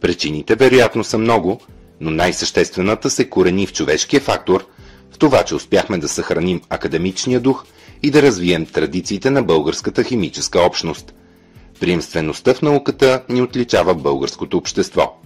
Причините 0.00 0.54
вероятно 0.54 1.04
са 1.04 1.18
много, 1.18 1.60
но 2.00 2.10
най-съществената 2.10 3.10
се 3.10 3.30
корени 3.30 3.66
в 3.66 3.72
човешкия 3.72 4.20
фактор, 4.20 4.66
в 5.12 5.18
това, 5.18 5.42
че 5.42 5.54
успяхме 5.54 5.98
да 5.98 6.08
съхраним 6.08 6.60
академичния 6.70 7.40
дух 7.40 7.64
и 8.02 8.10
да 8.10 8.22
развием 8.22 8.66
традициите 8.66 9.30
на 9.30 9.42
българската 9.42 10.04
химическа 10.04 10.60
общност. 10.60 11.14
Приемствеността 11.80 12.54
в 12.54 12.62
науката 12.62 13.22
ни 13.28 13.42
отличава 13.42 13.94
българското 13.94 14.56
общество. 14.56 15.16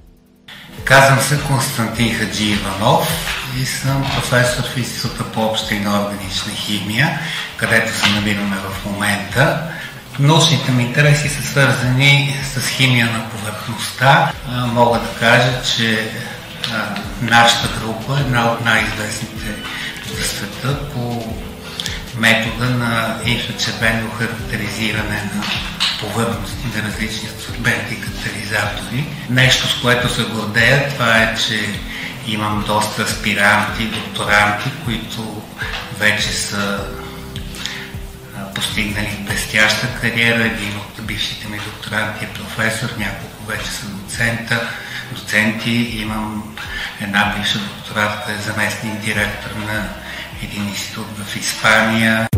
Казвам 0.84 1.20
се 1.20 1.38
Константин 1.48 2.14
Хаджи 2.14 2.52
Иванов 2.52 3.08
и 3.62 3.66
съм 3.66 4.02
професор 4.14 4.62
в 4.62 4.76
Института 4.76 5.24
по 5.32 5.44
обща 5.44 5.74
и 5.74 5.80
неорганична 5.80 6.52
химия, 6.52 7.20
където 7.56 7.92
се 7.92 8.10
намираме 8.10 8.56
в 8.56 8.84
момента. 8.84 9.72
Научните 10.20 10.72
ми 10.72 10.82
интереси 10.82 11.28
са 11.28 11.42
свързани 11.42 12.36
с 12.54 12.68
химия 12.68 13.06
на 13.06 13.30
повърхността. 13.30 14.32
Мога 14.48 14.98
да 14.98 15.08
кажа, 15.20 15.62
че 15.76 16.10
нашата 17.22 17.68
група 17.80 18.18
е 18.18 18.20
една 18.20 18.52
от 18.52 18.64
най-известните 18.64 19.46
за 20.16 20.24
света 20.24 20.90
по 20.90 21.34
метода 22.16 22.70
на 22.70 23.16
инфрачервено 23.24 24.10
характеризиране 24.10 25.30
на 25.34 25.42
повърхности 26.00 26.66
на 26.76 26.82
различни 26.82 27.28
абсорбенти 27.34 28.00
катализатори. 28.00 29.06
Нещо, 29.30 29.68
с 29.68 29.80
което 29.82 30.14
се 30.14 30.22
гордея, 30.22 30.88
това 30.88 31.18
е, 31.18 31.36
че 31.46 31.80
имам 32.26 32.64
доста 32.66 33.02
аспиранти, 33.02 33.84
докторанти, 33.84 34.70
които 34.84 35.42
вече 35.98 36.28
са 36.28 36.78
постигнали 38.58 39.24
блестяща 39.26 39.86
кариера. 40.00 40.44
Един 40.44 40.76
от 40.76 41.06
бившите 41.06 41.48
ми 41.48 41.58
докторанти 41.58 42.24
е 42.24 42.28
професор, 42.28 42.88
няколко 42.98 43.44
вече 43.46 43.70
са 43.70 43.86
доцента, 43.86 44.68
доценти. 45.12 45.70
Имам 45.70 46.56
една 47.00 47.34
бивша 47.36 47.58
докторатка, 47.58 48.32
е 48.32 48.36
заместник 48.36 49.00
директор 49.00 49.50
на 49.56 49.88
един 50.42 50.68
институт 50.68 51.06
в 51.06 51.36
Испания. 51.36 52.28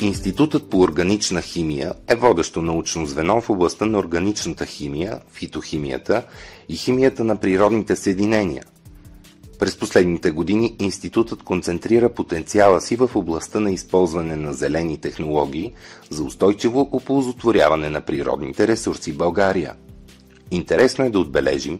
Институтът 0.00 0.70
по 0.70 0.80
органична 0.80 1.42
химия 1.42 1.92
е 2.08 2.14
водещо 2.14 2.62
научно 2.62 3.06
звено 3.06 3.40
в 3.40 3.50
областта 3.50 3.86
на 3.86 3.98
органичната 3.98 4.66
химия, 4.66 5.18
фитохимията 5.32 6.22
и 6.68 6.76
химията 6.76 7.24
на 7.24 7.36
природните 7.36 7.96
съединения. 7.96 8.62
През 9.58 9.76
последните 9.76 10.30
години 10.30 10.76
институтът 10.78 11.42
концентрира 11.42 12.08
потенциала 12.08 12.80
си 12.80 12.96
в 12.96 13.10
областта 13.14 13.60
на 13.60 13.70
използване 13.70 14.36
на 14.36 14.52
зелени 14.52 14.98
технологии 14.98 15.72
за 16.10 16.22
устойчиво 16.22 16.88
оползотворяване 16.92 17.90
на 17.90 18.00
природните 18.00 18.68
ресурси 18.68 19.12
в 19.12 19.16
България. 19.16 19.74
Интересно 20.50 21.04
е 21.04 21.10
да 21.10 21.18
отбележим, 21.18 21.78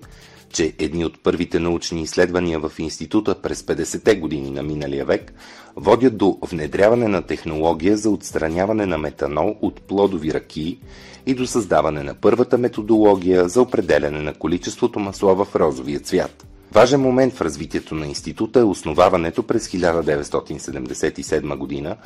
че 0.53 0.75
едни 0.79 1.05
от 1.05 1.23
първите 1.23 1.59
научни 1.59 2.03
изследвания 2.03 2.61
в 2.61 2.73
института 2.79 3.35
през 3.35 3.63
50-те 3.63 4.17
години 4.17 4.51
на 4.51 4.63
миналия 4.63 5.05
век 5.05 5.33
водят 5.77 6.17
до 6.17 6.39
внедряване 6.43 7.09
на 7.09 7.23
технология 7.23 7.97
за 7.97 8.11
отстраняване 8.11 8.87
на 8.87 8.99
метанол 8.99 9.57
от 9.63 9.81
плодови 9.81 10.35
ракии 10.35 10.79
и 11.27 11.35
до 11.35 11.47
създаване 11.47 12.03
на 12.03 12.15
първата 12.15 12.59
методология 12.59 13.49
за 13.49 13.63
определяне 13.63 14.21
на 14.21 14.35
количеството 14.35 14.99
масло 14.99 15.45
в 15.45 15.57
розовия 15.57 16.01
цвят. 16.01 16.48
Важен 16.73 17.01
момент 17.01 17.35
в 17.35 17.41
развитието 17.41 17.95
на 17.95 18.07
института 18.07 18.61
е 18.61 18.65
основаването 18.65 19.43
през 19.43 19.69
1977 19.69 21.57
година 21.57 21.97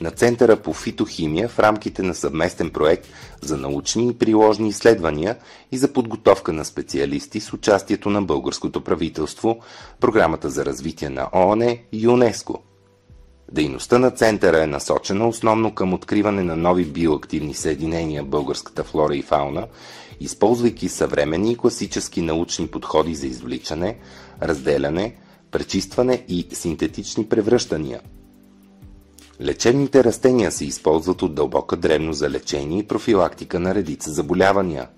на 0.00 0.10
Центъра 0.10 0.56
по 0.56 0.72
фитохимия 0.72 1.48
в 1.48 1.58
рамките 1.58 2.02
на 2.02 2.14
съвместен 2.14 2.70
проект 2.70 3.08
за 3.40 3.56
научни 3.56 4.08
и 4.08 4.18
приложни 4.18 4.68
изследвания 4.68 5.36
и 5.72 5.78
за 5.78 5.92
подготовка 5.92 6.52
на 6.52 6.64
специалисти 6.64 7.40
с 7.40 7.52
участието 7.52 8.10
на 8.10 8.22
българското 8.22 8.80
правителство, 8.80 9.58
Програмата 10.00 10.50
за 10.50 10.64
развитие 10.64 11.08
на 11.08 11.28
ООН 11.34 11.62
и 11.92 12.02
ЮНЕСКО. 12.02 12.62
Дейността 13.52 13.98
на 13.98 14.10
центъра 14.10 14.62
е 14.62 14.66
насочена 14.66 15.28
основно 15.28 15.74
към 15.74 15.94
откриване 15.94 16.42
на 16.42 16.56
нови 16.56 16.84
биоактивни 16.84 17.54
съединения 17.54 18.22
българската 18.22 18.84
флора 18.84 19.16
и 19.16 19.22
фауна, 19.22 19.66
използвайки 20.20 20.88
съвременни 20.88 21.52
и 21.52 21.56
класически 21.56 22.22
научни 22.22 22.66
подходи 22.66 23.14
за 23.14 23.26
извличане, 23.26 23.98
разделяне, 24.42 25.16
пречистване 25.50 26.24
и 26.28 26.46
синтетични 26.52 27.26
превръщания– 27.26 28.00
Лечебните 29.40 30.04
растения 30.04 30.52
се 30.52 30.64
използват 30.64 31.22
от 31.22 31.34
дълбока 31.34 31.76
древно 31.76 32.12
за 32.12 32.30
лечение 32.30 32.78
и 32.78 32.86
профилактика 32.86 33.60
на 33.60 33.74
редица 33.74 34.12
заболявания. 34.12 34.88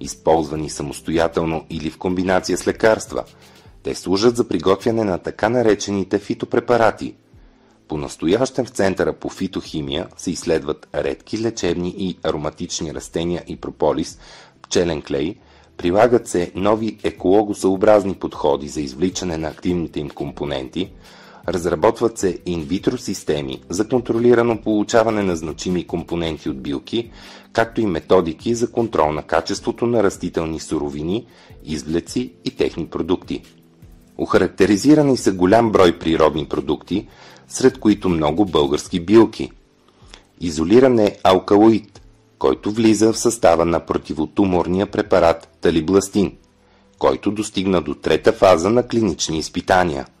Използвани 0.00 0.70
самостоятелно 0.70 1.64
или 1.70 1.90
в 1.90 1.98
комбинация 1.98 2.58
с 2.58 2.66
лекарства, 2.66 3.24
те 3.82 3.94
служат 3.94 4.36
за 4.36 4.48
приготвяне 4.48 5.04
на 5.04 5.18
така 5.18 5.48
наречените 5.48 6.18
фитопрепарати. 6.18 7.14
По 7.88 7.96
настоящен 7.96 8.64
в 8.64 8.70
Центъра 8.70 9.12
по 9.12 9.28
фитохимия 9.28 10.08
се 10.16 10.30
изследват 10.30 10.88
редки 10.94 11.38
лечебни 11.38 11.94
и 11.98 12.18
ароматични 12.22 12.94
растения 12.94 13.44
и 13.46 13.56
прополис, 13.56 14.18
пчелен 14.66 15.02
клей, 15.02 15.36
прилагат 15.76 16.28
се 16.28 16.52
нови 16.54 16.98
екологосъобразни 17.04 18.14
подходи 18.14 18.68
за 18.68 18.80
извличане 18.80 19.36
на 19.36 19.48
активните 19.48 20.00
им 20.00 20.10
компоненти– 20.10 20.90
Разработват 21.48 22.18
се 22.18 22.38
инвитро 22.46 22.98
системи 22.98 23.60
за 23.68 23.88
контролирано 23.88 24.60
получаване 24.60 25.22
на 25.22 25.36
значими 25.36 25.86
компоненти 25.86 26.48
от 26.50 26.62
билки, 26.62 27.10
както 27.52 27.80
и 27.80 27.86
методики 27.86 28.54
за 28.54 28.72
контрол 28.72 29.12
на 29.12 29.22
качеството 29.22 29.86
на 29.86 30.02
растителни 30.02 30.60
суровини, 30.60 31.26
извлеци 31.64 32.32
и 32.44 32.50
техни 32.50 32.86
продукти. 32.86 33.42
Охарактеризирани 34.18 35.16
са 35.16 35.32
голям 35.32 35.72
брой 35.72 35.98
природни 35.98 36.46
продукти, 36.46 37.08
сред 37.48 37.78
които 37.78 38.08
много 38.08 38.44
български 38.44 39.00
билки. 39.00 39.50
Изолиран 40.40 40.98
е 40.98 41.16
алкалоид, 41.24 41.95
който 42.38 42.70
влиза 42.70 43.12
в 43.12 43.18
състава 43.18 43.64
на 43.64 43.80
противотуморния 43.80 44.86
препарат 44.86 45.48
талибластин, 45.60 46.36
който 46.98 47.30
достигна 47.30 47.82
до 47.82 47.94
трета 47.94 48.32
фаза 48.32 48.70
на 48.70 48.86
клинични 48.86 49.38
изпитания– 49.38 50.06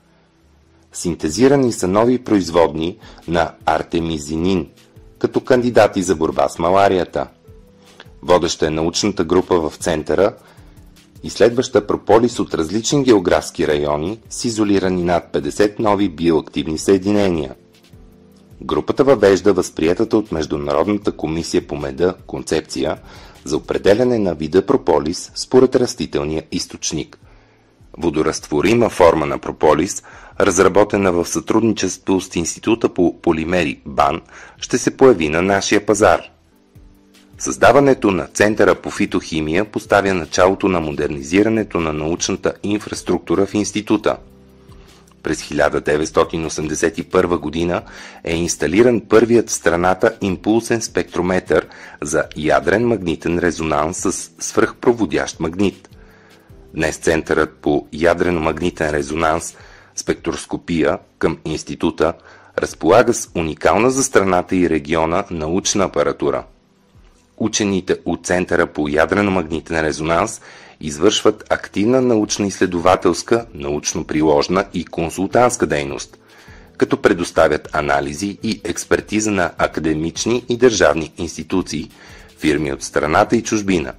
Синтезирани 0.96 1.72
са 1.72 1.88
нови 1.88 2.18
производни 2.18 2.98
на 3.28 3.52
артемизинин, 3.66 4.68
като 5.18 5.40
кандидати 5.40 6.02
за 6.02 6.16
борба 6.16 6.48
с 6.48 6.58
маларията. 6.58 7.26
Водеща 8.22 8.66
е 8.66 8.70
научната 8.70 9.24
група 9.24 9.60
в 9.60 9.76
центъра, 9.76 10.34
изследваща 11.22 11.86
прополис 11.86 12.38
от 12.38 12.54
различни 12.54 13.04
географски 13.04 13.68
райони 13.68 14.18
с 14.30 14.44
изолирани 14.44 15.02
над 15.02 15.32
50 15.32 15.78
нови 15.78 16.08
биоактивни 16.08 16.78
съединения. 16.78 17.54
Групата 18.62 19.04
въвежда 19.04 19.52
възприятата 19.52 20.16
от 20.16 20.32
Международната 20.32 21.12
комисия 21.12 21.66
по 21.66 21.76
меда 21.76 22.14
концепция 22.26 22.98
за 23.44 23.56
определяне 23.56 24.18
на 24.18 24.34
вида 24.34 24.66
прополис 24.66 25.32
според 25.34 25.76
растителния 25.76 26.42
източник. 26.52 27.18
Водоразтворима 27.98 28.90
форма 28.90 29.26
на 29.26 29.38
прополис– 29.38 30.02
разработена 30.40 31.12
в 31.12 31.26
сътрудничество 31.28 32.20
с 32.20 32.36
Института 32.36 32.88
по 32.88 33.20
полимери 33.22 33.80
БАН, 33.86 34.20
ще 34.58 34.78
се 34.78 34.96
появи 34.96 35.28
на 35.28 35.42
нашия 35.42 35.86
пазар. 35.86 36.20
Създаването 37.38 38.10
на 38.10 38.26
Центъра 38.26 38.74
по 38.74 38.90
фитохимия 38.90 39.64
поставя 39.64 40.14
началото 40.14 40.68
на 40.68 40.80
модернизирането 40.80 41.80
на 41.80 41.92
научната 41.92 42.52
инфраструктура 42.62 43.46
в 43.46 43.54
института. 43.54 44.16
През 45.26 45.42
1981 45.42 47.38
година 47.38 47.82
е 48.24 48.36
инсталиран 48.36 49.00
първият 49.00 49.50
в 49.50 49.52
страната 49.52 50.16
импулсен 50.20 50.82
спектрометър 50.82 51.66
за 52.02 52.24
ядрен 52.36 52.86
магнитен 52.86 53.38
резонанс 53.38 53.98
с 53.98 54.30
свръхпроводящ 54.38 55.40
магнит. 55.40 55.88
Днес 56.74 56.96
Центърът 56.96 57.56
по 57.56 57.86
ядрено-магнитен 57.92 58.90
резонанс– 58.90 59.56
спектроскопия 59.96 60.98
към 61.18 61.38
института 61.44 62.12
разполага 62.58 63.14
с 63.14 63.30
уникална 63.34 63.90
за 63.90 64.04
страната 64.04 64.56
и 64.56 64.70
региона 64.70 65.24
научна 65.30 65.84
апаратура. 65.84 66.44
Учените 67.36 67.96
от 68.04 68.26
Центъра 68.26 68.66
по 68.66 68.88
ядрено-магнитен 68.88 69.82
резонанс 69.82 70.40
извършват 70.80 71.44
активна 71.50 72.02
научно-изследователска, 72.02 73.46
научно-приложна 73.54 74.64
и 74.74 74.84
консултантска 74.84 75.66
дейност, 75.66 76.18
като 76.76 77.02
предоставят 77.02 77.68
анализи 77.72 78.38
и 78.42 78.60
експертиза 78.64 79.30
на 79.30 79.50
академични 79.58 80.44
и 80.48 80.56
държавни 80.56 81.12
институции, 81.18 81.90
фирми 82.38 82.72
от 82.72 82.82
страната 82.82 83.36
и 83.36 83.42
чужбина. 83.42 83.92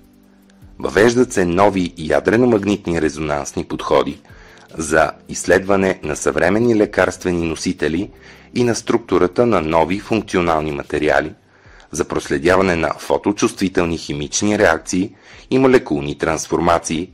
Въвеждат 0.79 1.33
се 1.33 1.45
нови 1.45 1.93
ядрено-магнитни 1.97 3.01
резонансни 3.01 3.63
подходи– 3.63 4.19
за 4.77 5.11
изследване 5.29 5.99
на 6.03 6.15
съвременни 6.15 6.75
лекарствени 6.75 7.47
носители 7.47 8.09
и 8.55 8.63
на 8.63 8.75
структурата 8.75 9.45
на 9.45 9.61
нови 9.61 9.99
функционални 9.99 10.71
материали, 10.71 11.33
за 11.91 12.05
проследяване 12.05 12.75
на 12.75 12.93
фоточувствителни 12.99 13.97
химични 13.97 14.59
реакции 14.59 15.15
и 15.51 15.59
молекулни 15.59 16.17
трансформации, 16.17 17.09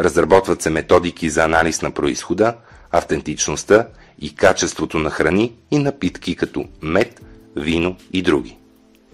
разработват 0.00 0.62
се 0.62 0.70
методики 0.70 1.30
за 1.30 1.44
анализ 1.44 1.82
на 1.82 1.90
происхода, 1.90 2.54
автентичността 2.90 3.86
и 4.20 4.34
качеството 4.34 4.98
на 4.98 5.10
храни 5.10 5.52
и 5.70 5.78
напитки 5.78 6.36
като 6.36 6.64
мед, 6.82 7.20
вино 7.56 7.96
и 8.12 8.22
други. 8.22 8.56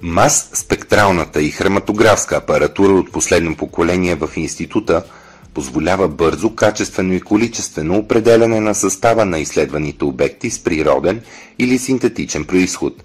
Мас 0.02 0.50
спектралната 0.54 1.42
и 1.42 1.50
хроматографска 1.50 2.36
апаратура 2.36 2.92
от 2.92 3.12
последно 3.12 3.56
поколение 3.56 4.14
в 4.14 4.30
института 4.36 5.04
позволява 5.54 6.08
бързо, 6.08 6.54
качествено 6.54 7.14
и 7.14 7.20
количествено 7.20 7.98
определяне 7.98 8.60
на 8.60 8.74
състава 8.74 9.24
на 9.24 9.38
изследваните 9.38 10.04
обекти 10.04 10.50
с 10.50 10.64
природен 10.64 11.20
или 11.58 11.78
синтетичен 11.78 12.44
происход. 12.44 13.04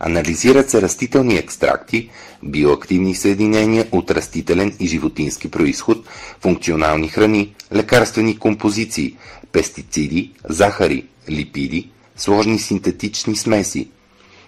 Анализират 0.00 0.70
се 0.70 0.82
растителни 0.82 1.36
екстракти, 1.36 2.10
биоактивни 2.42 3.14
съединения 3.14 3.86
от 3.92 4.10
растителен 4.10 4.76
и 4.80 4.86
животински 4.86 5.50
происход, 5.50 5.98
функционални 6.40 7.08
храни, 7.08 7.54
лекарствени 7.74 8.38
композиции, 8.38 9.16
пестициди, 9.52 10.32
захари, 10.48 11.04
липиди, 11.30 11.88
сложни 12.16 12.58
синтетични 12.58 13.36
смеси. 13.36 13.88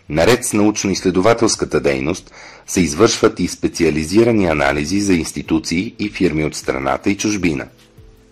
Наред 0.08 0.44
с 0.44 0.52
научно-изследователската 0.52 1.80
дейност 1.80 2.32
се 2.66 2.80
извършват 2.80 3.40
и 3.40 3.48
специализирани 3.48 4.46
анализи 4.46 5.00
за 5.00 5.14
институции 5.14 5.94
и 5.98 6.08
фирми 6.08 6.44
от 6.44 6.54
страната 6.54 7.10
и 7.10 7.16
чужбина. 7.16 7.66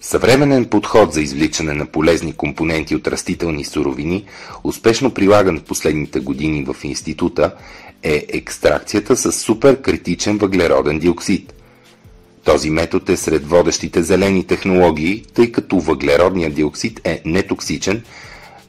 Съвременен 0.00 0.64
подход 0.64 1.12
за 1.12 1.20
извличане 1.20 1.74
на 1.74 1.86
полезни 1.86 2.32
компоненти 2.32 2.94
от 2.94 3.08
растителни 3.08 3.64
суровини, 3.64 4.24
успешно 4.64 5.14
прилаган 5.14 5.58
в 5.58 5.62
последните 5.62 6.20
години 6.20 6.64
в 6.64 6.76
института, 6.84 7.54
е 8.02 8.26
екстракцията 8.28 9.16
с 9.16 9.32
суперкритичен 9.32 10.38
въглероден 10.38 10.98
диоксид. 10.98 11.54
Този 12.44 12.70
метод 12.70 13.12
е 13.12 13.16
сред 13.16 13.48
водещите 13.48 14.02
зелени 14.02 14.46
технологии, 14.46 15.24
тъй 15.34 15.52
като 15.52 15.80
въглеродният 15.80 16.54
диоксид 16.54 17.00
е 17.04 17.22
нетоксичен, 17.24 18.02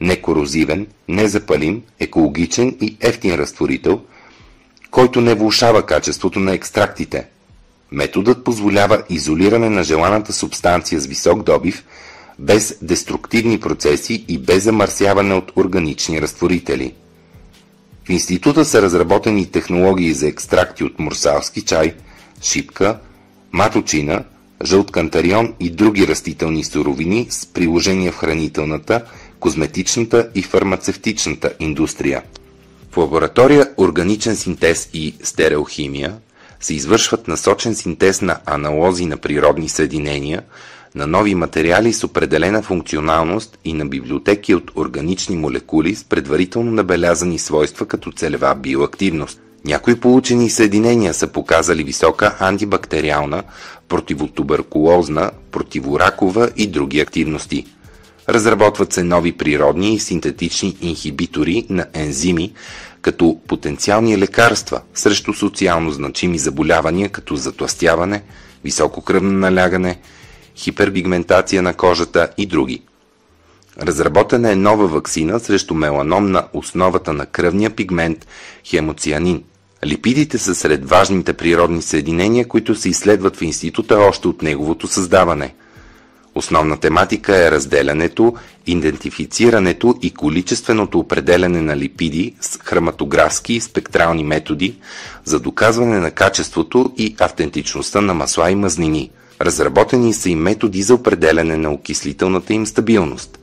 некорозивен, 0.00 0.86
незапалим, 1.08 1.82
екологичен 2.00 2.76
и 2.80 2.96
ефтин 3.00 3.34
разтворител, 3.34 4.00
който 4.90 5.20
не 5.20 5.34
влушава 5.34 5.86
качеството 5.86 6.40
на 6.40 6.52
екстрактите. 6.52 7.26
Методът 7.92 8.44
позволява 8.44 9.02
изолиране 9.10 9.70
на 9.70 9.82
желаната 9.82 10.32
субстанция 10.32 11.00
с 11.00 11.06
висок 11.06 11.42
добив, 11.42 11.84
без 12.38 12.78
деструктивни 12.82 13.60
процеси 13.60 14.24
и 14.28 14.38
без 14.38 14.64
замърсяване 14.64 15.34
от 15.34 15.52
органични 15.56 16.22
разтворители. 16.22 16.94
В 18.04 18.10
института 18.10 18.64
са 18.64 18.82
разработени 18.82 19.50
технологии 19.50 20.12
за 20.12 20.28
екстракти 20.28 20.84
от 20.84 20.98
мурсалски 20.98 21.62
чай, 21.62 21.94
шипка, 22.42 22.98
маточина, 23.52 24.24
жълт 24.64 24.90
кантарион 24.90 25.54
и 25.60 25.70
други 25.70 26.06
растителни 26.06 26.64
суровини 26.64 27.26
с 27.30 27.46
приложения 27.46 28.12
в 28.12 28.16
хранителната, 28.16 29.04
козметичната 29.40 30.28
и 30.34 30.42
фармацевтичната 30.42 31.52
индустрия. 31.60 32.22
В 32.90 32.96
лаборатория 32.96 33.70
органичен 33.76 34.36
синтез 34.36 34.90
и 34.92 35.14
стереохимия 35.22 36.16
се 36.60 36.74
извършват 36.74 37.28
насочен 37.28 37.74
синтез 37.74 38.22
на 38.22 38.38
аналози 38.46 39.06
на 39.06 39.16
природни 39.16 39.68
съединения, 39.68 40.42
на 40.94 41.06
нови 41.06 41.34
материали 41.34 41.92
с 41.92 42.04
определена 42.04 42.62
функционалност 42.62 43.58
и 43.64 43.72
на 43.72 43.86
библиотеки 43.86 44.54
от 44.54 44.70
органични 44.76 45.36
молекули 45.36 45.94
с 45.94 46.04
предварително 46.04 46.70
набелязани 46.70 47.38
свойства 47.38 47.86
като 47.86 48.12
целева 48.12 48.54
биоактивност. 48.54 49.40
Някои 49.64 50.00
получени 50.00 50.50
съединения 50.50 51.14
са 51.14 51.26
показали 51.26 51.84
висока 51.84 52.36
антибактериална, 52.40 53.42
противотуберкулозна, 53.88 55.30
противоракова 55.50 56.50
и 56.56 56.66
други 56.66 57.00
активности. 57.00 57.66
Разработват 58.28 58.92
се 58.92 59.02
нови 59.02 59.32
природни 59.32 59.94
и 59.94 59.98
синтетични 59.98 60.76
инхибитори 60.80 61.66
на 61.70 61.86
ензими, 61.94 62.52
като 63.02 63.40
потенциални 63.48 64.18
лекарства 64.18 64.80
срещу 64.94 65.34
социално 65.34 65.90
значими 65.90 66.38
заболявания 66.38 67.08
като 67.08 67.36
затластяване, 67.36 68.22
високо 68.64 69.02
кръвно 69.02 69.32
налягане, 69.32 69.98
хиперпигментация 70.56 71.62
на 71.62 71.74
кожата 71.74 72.28
и 72.38 72.46
други. 72.46 72.82
Разработена 73.82 74.52
е 74.52 74.56
нова 74.56 74.86
вакцина 74.86 75.40
срещу 75.40 75.74
меланом 75.74 76.30
на 76.30 76.46
основата 76.52 77.12
на 77.12 77.26
кръвния 77.26 77.70
пигмент 77.70 78.26
хемоцианин. 78.64 79.42
Липидите 79.86 80.38
са 80.38 80.54
сред 80.54 80.88
важните 80.88 81.32
природни 81.32 81.82
съединения, 81.82 82.48
които 82.48 82.74
се 82.74 82.88
изследват 82.88 83.36
в 83.36 83.42
института 83.42 83.98
още 83.98 84.28
от 84.28 84.42
неговото 84.42 84.86
създаване. 84.86 85.54
Основна 86.40 86.76
тематика 86.76 87.36
е 87.36 87.50
разделянето, 87.50 88.34
идентифицирането 88.66 89.94
и 90.02 90.10
количественото 90.10 90.98
определяне 90.98 91.62
на 91.62 91.76
липиди 91.76 92.34
с 92.40 92.58
хроматографски 92.58 93.52
и 93.52 93.60
спектрални 93.60 94.24
методи 94.24 94.76
за 95.24 95.40
доказване 95.40 95.98
на 95.98 96.10
качеството 96.10 96.92
и 96.96 97.16
автентичността 97.20 98.00
на 98.00 98.14
масла 98.14 98.50
и 98.50 98.54
мазнини. 98.54 99.10
Разработени 99.40 100.14
са 100.14 100.30
и 100.30 100.34
методи 100.34 100.82
за 100.82 100.94
определяне 100.94 101.56
на 101.56 101.70
окислителната 101.72 102.54
им 102.54 102.66
стабилност. 102.66 103.38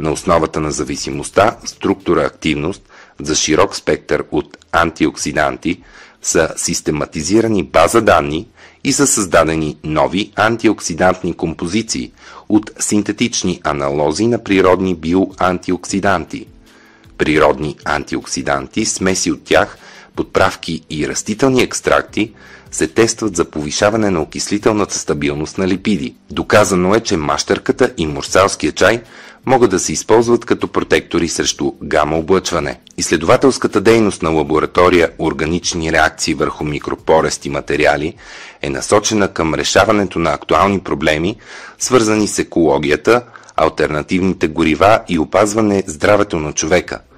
На 0.00 0.12
основата 0.12 0.60
на 0.60 0.70
зависимостта, 0.72 1.56
структура 1.64 2.20
активност 2.20 2.82
за 3.20 3.34
широк 3.34 3.76
спектър 3.76 4.24
от 4.30 4.56
антиоксиданти 4.72 5.82
са 6.22 6.48
систематизирани 6.56 7.62
база 7.62 8.00
данни 8.00 8.48
и 8.84 8.92
са 8.92 9.06
създадени 9.06 9.76
нови 9.84 10.32
антиоксидантни 10.36 11.34
композиции 11.34 12.12
от 12.48 12.70
синтетични 12.78 13.60
аналози 13.64 14.26
на 14.26 14.44
природни 14.44 14.94
биоантиоксиданти. 14.94 16.46
Природни 17.18 17.76
антиоксиданти, 17.84 18.84
смеси 18.84 19.30
от 19.32 19.44
тях, 19.44 19.78
подправки 20.16 20.82
и 20.90 21.08
растителни 21.08 21.62
екстракти 21.62 22.32
се 22.70 22.88
тестват 22.88 23.36
за 23.36 23.44
повишаване 23.44 24.10
на 24.10 24.22
окислителната 24.22 24.94
стабилност 24.98 25.58
на 25.58 25.68
липиди. 25.68 26.14
Доказано 26.30 26.94
е, 26.94 27.00
че 27.00 27.16
мащърката 27.16 27.92
и 27.96 28.06
мурсалския 28.06 28.72
чай 28.72 29.02
могат 29.46 29.70
да 29.70 29.78
се 29.78 29.92
използват 29.92 30.44
като 30.44 30.68
протектори 30.68 31.28
срещу 31.28 31.72
гама-облъчване. 31.82 32.80
Изследователската 32.96 33.80
дейност 33.80 34.22
на 34.22 34.30
лаборатория 34.30 35.10
Органични 35.18 35.92
реакции 35.92 36.34
върху 36.34 36.64
микропорести 36.64 37.50
материали 37.50 38.14
е 38.62 38.70
насочена 38.70 39.28
към 39.28 39.54
решаването 39.54 40.18
на 40.18 40.30
актуални 40.30 40.80
проблеми, 40.80 41.36
свързани 41.78 42.28
с 42.28 42.38
екологията, 42.38 43.22
альтернативните 43.56 44.48
горива 44.48 45.00
и 45.08 45.18
опазване 45.18 45.84
здравето 45.86 46.38
на 46.38 46.52
човека– 46.52 46.98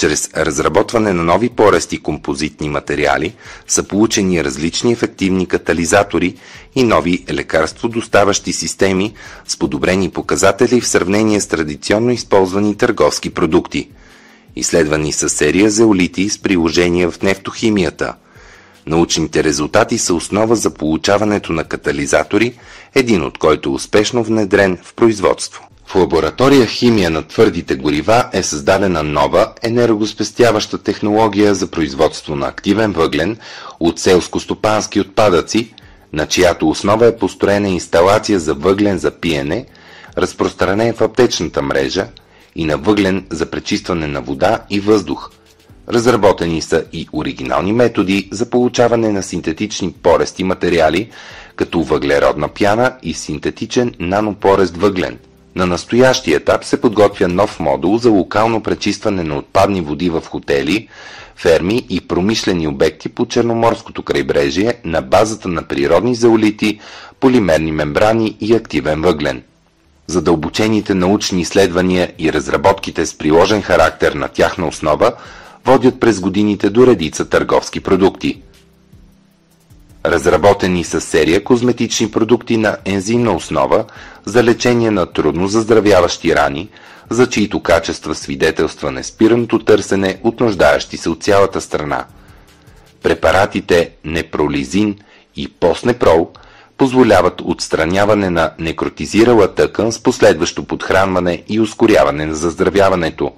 чрез 0.00 0.30
разработване 0.36 1.12
на 1.12 1.22
нови 1.24 1.48
порести 1.48 1.98
композитни 2.02 2.68
материали 2.68 3.34
са 3.68 3.82
получени 3.82 4.44
различни 4.44 4.92
ефективни 4.92 5.46
катализатори 5.46 6.34
и 6.74 6.82
нови 6.82 7.24
лекарство-доставащи 7.30 8.52
системи 8.52 9.14
с 9.46 9.56
подобрени 9.56 10.10
показатели 10.10 10.80
в 10.80 10.86
сравнение 10.88 11.40
с 11.40 11.46
традиционно 11.46 12.10
използвани 12.10 12.76
търговски 12.76 13.30
продукти. 13.30 13.88
Изследвани 14.56 15.12
са 15.12 15.28
серия 15.28 15.70
зеолити 15.70 16.28
с 16.28 16.38
приложения 16.38 17.10
в 17.10 17.22
нефтохимията. 17.22 18.14
Научните 18.86 19.44
резултати 19.44 19.98
са 19.98 20.14
основа 20.14 20.56
за 20.56 20.70
получаването 20.70 21.52
на 21.52 21.64
катализатори, 21.64 22.54
един 22.94 23.22
от 23.22 23.38
който 23.38 23.68
е 23.68 23.72
успешно 23.72 24.24
внедрен 24.24 24.78
в 24.82 24.94
производство. 24.94 25.69
В 25.90 25.94
лаборатория 25.94 26.66
химия 26.66 27.10
на 27.10 27.22
твърдите 27.22 27.74
горива 27.74 28.24
е 28.32 28.42
създадена 28.42 29.02
нова 29.02 29.52
енергоспестяваща 29.62 30.78
технология 30.78 31.54
за 31.54 31.66
производство 31.66 32.36
на 32.36 32.46
активен 32.46 32.92
въглен 32.92 33.36
от 33.80 33.98
селско-стопански 34.00 35.00
отпадъци, 35.00 35.74
на 36.12 36.26
чиято 36.26 36.68
основа 36.68 37.06
е 37.06 37.16
построена 37.16 37.68
инсталация 37.68 38.38
за 38.40 38.54
въглен 38.54 38.98
за 38.98 39.10
пиене, 39.10 39.66
разпространен 40.18 40.94
в 40.94 41.00
аптечната 41.00 41.62
мрежа 41.62 42.06
и 42.56 42.64
на 42.64 42.76
въглен 42.76 43.26
за 43.30 43.46
пречистване 43.46 44.06
на 44.06 44.20
вода 44.20 44.58
и 44.70 44.80
въздух. 44.80 45.30
Разработени 45.88 46.62
са 46.62 46.84
и 46.92 47.08
оригинални 47.12 47.72
методи 47.72 48.28
за 48.32 48.50
получаване 48.50 49.08
на 49.12 49.22
синтетични 49.22 49.92
порести 49.92 50.44
материали, 50.44 51.10
като 51.56 51.82
въглеродна 51.82 52.48
пяна 52.48 52.96
и 53.02 53.14
синтетичен 53.14 53.94
нанопорест 53.98 54.76
въглен– 54.76 55.18
на 55.54 55.66
настоящия 55.66 56.36
етап 56.36 56.64
се 56.64 56.80
подготвя 56.80 57.28
нов 57.28 57.60
модул 57.60 57.98
за 57.98 58.10
локално 58.10 58.62
пречистване 58.62 59.22
на 59.22 59.38
отпадни 59.38 59.80
води 59.80 60.10
в 60.10 60.22
хотели, 60.26 60.88
ферми 61.36 61.86
и 61.88 62.00
промишлени 62.00 62.68
обекти 62.68 63.08
по 63.08 63.26
Черноморското 63.26 64.02
крайбрежие 64.02 64.74
на 64.84 65.02
базата 65.02 65.48
на 65.48 65.62
природни 65.62 66.14
заолити, 66.14 66.80
полимерни 67.20 67.72
мембрани 67.72 68.36
и 68.40 68.54
активен 68.54 69.02
въглен. 69.02 69.42
Задълбочените 70.06 70.94
научни 70.94 71.40
изследвания 71.40 72.12
и 72.18 72.32
разработките 72.32 73.06
с 73.06 73.18
приложен 73.18 73.62
характер 73.62 74.12
на 74.12 74.28
тяхна 74.28 74.68
основа 74.68 75.12
водят 75.64 76.00
през 76.00 76.20
годините 76.20 76.70
до 76.70 76.86
редица 76.86 77.28
търговски 77.28 77.80
продукти– 77.80 78.42
Разработени 80.04 80.84
са 80.84 81.00
серия 81.00 81.44
козметични 81.44 82.10
продукти 82.10 82.56
на 82.56 82.76
ензимна 82.84 83.32
основа 83.32 83.84
за 84.24 84.44
лечение 84.44 84.90
на 84.90 85.06
трудно 85.06 85.48
заздравяващи 85.48 86.36
рани, 86.36 86.68
за 87.10 87.28
чието 87.28 87.60
качества 87.62 88.14
свидетелства 88.14 88.90
неспираното 88.90 89.58
търсене 89.58 90.20
от 90.22 90.40
нуждаещи 90.40 90.96
се 90.96 91.08
от 91.10 91.22
цялата 91.22 91.60
страна. 91.60 92.04
Препаратите 93.02 93.90
непролизин 94.04 94.98
и 95.36 95.48
постнепрол 95.48 96.30
позволяват 96.76 97.40
отстраняване 97.44 98.30
на 98.30 98.52
некротизирала 98.58 99.54
тъкан 99.54 99.92
с 99.92 100.02
последващо 100.02 100.64
подхранване 100.64 101.42
и 101.48 101.60
ускоряване 101.60 102.26
на 102.26 102.34
заздравяването. 102.34 103.32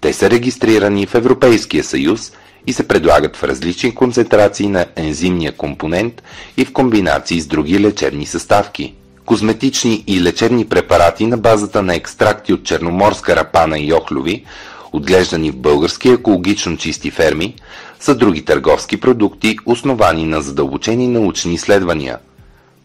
Те 0.00 0.12
са 0.12 0.30
регистрирани 0.30 1.06
в 1.06 1.14
Европейския 1.14 1.84
съюз 1.84 2.32
и 2.66 2.72
се 2.72 2.88
предлагат 2.88 3.36
в 3.36 3.44
различни 3.44 3.94
концентрации 3.94 4.68
на 4.68 4.86
ензимния 4.96 5.52
компонент 5.52 6.22
и 6.56 6.64
в 6.64 6.72
комбинации 6.72 7.40
с 7.40 7.46
други 7.46 7.80
лечебни 7.80 8.26
съставки. 8.26 8.94
Козметични 9.24 10.04
и 10.06 10.22
лечебни 10.22 10.64
препарати 10.64 11.26
на 11.26 11.38
базата 11.38 11.82
на 11.82 11.94
екстракти 11.94 12.52
от 12.52 12.64
черноморска 12.64 13.36
рапана 13.36 13.78
и 13.78 13.92
охлюви, 13.92 14.44
отглеждани 14.92 15.50
в 15.50 15.56
български 15.56 16.08
екологично 16.08 16.76
чисти 16.76 17.10
ферми, 17.10 17.54
са 18.00 18.14
други 18.14 18.44
търговски 18.44 19.00
продукти, 19.00 19.58
основани 19.66 20.24
на 20.24 20.42
задълбочени 20.42 21.08
научни 21.08 21.54
изследвания. 21.54 22.18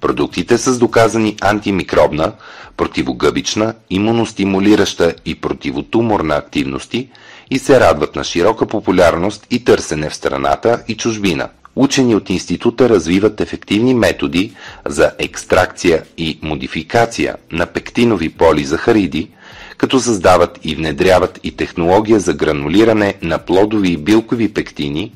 Продуктите 0.01 0.57
с 0.57 0.79
доказани 0.79 1.35
антимикробна, 1.41 2.31
противогъбична, 2.77 3.73
имуностимулираща 3.89 5.13
и 5.25 5.35
противотуморна 5.35 6.35
активности 6.35 7.09
и 7.51 7.59
се 7.59 7.79
радват 7.79 8.15
на 8.15 8.23
широка 8.23 8.65
популярност 8.65 9.47
и 9.51 9.63
търсене 9.63 10.09
в 10.09 10.15
страната 10.15 10.83
и 10.87 10.97
чужбина. 10.97 11.49
Учени 11.75 12.15
от 12.15 12.29
института 12.29 12.89
развиват 12.89 13.41
ефективни 13.41 13.93
методи 13.93 14.53
за 14.85 15.11
екстракция 15.19 16.03
и 16.17 16.39
модификация 16.41 17.35
на 17.51 17.65
пектинови 17.65 18.29
полизахариди, 18.29 19.29
като 19.77 19.99
създават 19.99 20.59
и 20.63 20.75
внедряват 20.75 21.39
и 21.43 21.55
технология 21.55 22.19
за 22.19 22.33
гранулиране 22.33 23.13
на 23.21 23.37
плодови 23.37 23.91
и 23.91 23.97
билкови 23.97 24.53
пектини, 24.53 25.11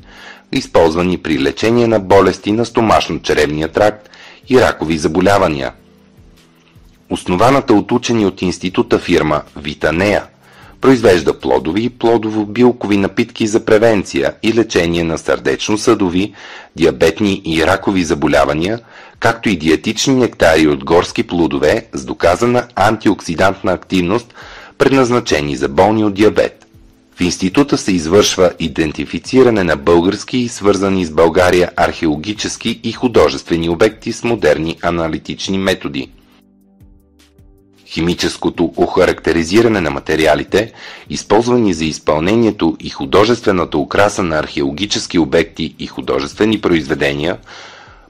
използвани 0.52 1.18
при 1.18 1.42
лечение 1.42 1.86
на 1.86 2.00
болести 2.00 2.52
на 2.52 2.64
стомашно-черевния 2.64 3.68
тракт 3.68 4.10
и 4.48 4.60
ракови 4.60 4.98
заболявания. 4.98 5.72
Основаната 7.10 7.74
от 7.74 7.92
учени 7.92 8.26
от 8.26 8.42
института 8.42 8.98
фирма 8.98 9.42
Витанея 9.56 10.24
произвежда 10.80 11.38
плодови 11.38 11.82
и 11.84 11.90
плодово-билкови 11.90 12.96
напитки 12.96 13.46
за 13.46 13.64
превенция 13.64 14.34
и 14.42 14.54
лечение 14.54 15.04
на 15.04 15.18
сърдечно-съдови, 15.18 16.32
диабетни 16.76 17.42
и 17.44 17.66
ракови 17.66 18.04
заболявания, 18.04 18.80
както 19.20 19.48
и 19.48 19.56
диетични 19.56 20.14
нектари 20.14 20.66
от 20.66 20.84
горски 20.84 21.22
плодове 21.22 21.86
с 21.92 22.04
доказана 22.04 22.66
антиоксидантна 22.74 23.72
активност, 23.72 24.34
предназначени 24.78 25.56
за 25.56 25.68
болни 25.68 26.04
от 26.04 26.14
диабет. 26.14 26.66
В 27.16 27.20
института 27.20 27.78
се 27.78 27.92
извършва 27.92 28.52
идентифициране 28.58 29.64
на 29.64 29.76
български 29.76 30.38
и 30.38 30.48
свързани 30.48 31.04
с 31.04 31.10
България 31.10 31.70
археологически 31.76 32.80
и 32.84 32.92
художествени 32.92 33.68
обекти 33.68 34.12
с 34.12 34.24
модерни 34.24 34.76
аналитични 34.82 35.58
методи. 35.58 36.10
Химическото 37.90 38.72
охарактеризиране 38.76 39.80
на 39.80 39.90
материалите, 39.90 40.72
използвани 41.10 41.74
за 41.74 41.84
изпълнението 41.84 42.76
и 42.80 42.90
художествената 42.90 43.78
украса 43.78 44.22
на 44.22 44.38
археологически 44.38 45.18
обекти 45.18 45.74
и 45.78 45.86
художествени 45.86 46.60
произведения, 46.60 47.38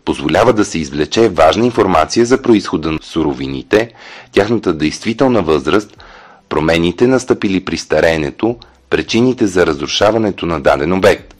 позволява 0.04 0.52
да 0.52 0.64
се 0.64 0.78
извлече 0.78 1.28
важна 1.28 1.64
информация 1.66 2.26
за 2.26 2.42
происхода 2.42 2.92
на 2.92 2.98
суровините, 3.02 3.92
тяхната 4.32 4.72
действителна 4.72 5.42
възраст, 5.42 6.04
промените 6.48 7.06
настъпили 7.06 7.64
при 7.64 7.76
стареенето, 7.76 8.56
причините 8.90 9.46
за 9.46 9.66
разрушаването 9.66 10.46
на 10.46 10.60
даден 10.60 10.92
обект. 10.92 11.34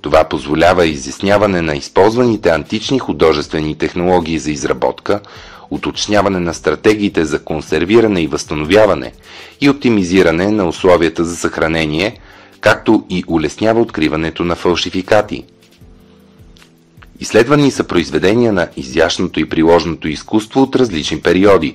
Това 0.00 0.24
позволява 0.24 0.86
изясняване 0.86 1.62
на 1.62 1.76
използваните 1.76 2.48
антични 2.50 2.98
художествени 2.98 3.74
технологии 3.78 4.38
за 4.38 4.50
изработка, 4.50 5.20
уточняване 5.70 6.38
на 6.38 6.54
стратегиите 6.54 7.24
за 7.24 7.44
консервиране 7.44 8.22
и 8.22 8.26
възстановяване 8.26 9.12
и 9.60 9.70
оптимизиране 9.70 10.50
на 10.50 10.68
условията 10.68 11.24
за 11.24 11.36
съхранение, 11.36 12.18
както 12.60 13.04
и 13.10 13.24
улеснява 13.26 13.80
откриването 13.80 14.44
на 14.44 14.54
фалшификати. 14.54 15.44
Изследвани 17.20 17.70
са 17.70 17.84
произведения 17.84 18.52
на 18.52 18.68
изящното 18.76 19.40
и 19.40 19.48
приложното 19.48 20.08
изкуство 20.08 20.62
от 20.62 20.76
различни 20.76 21.20
периоди. 21.20 21.74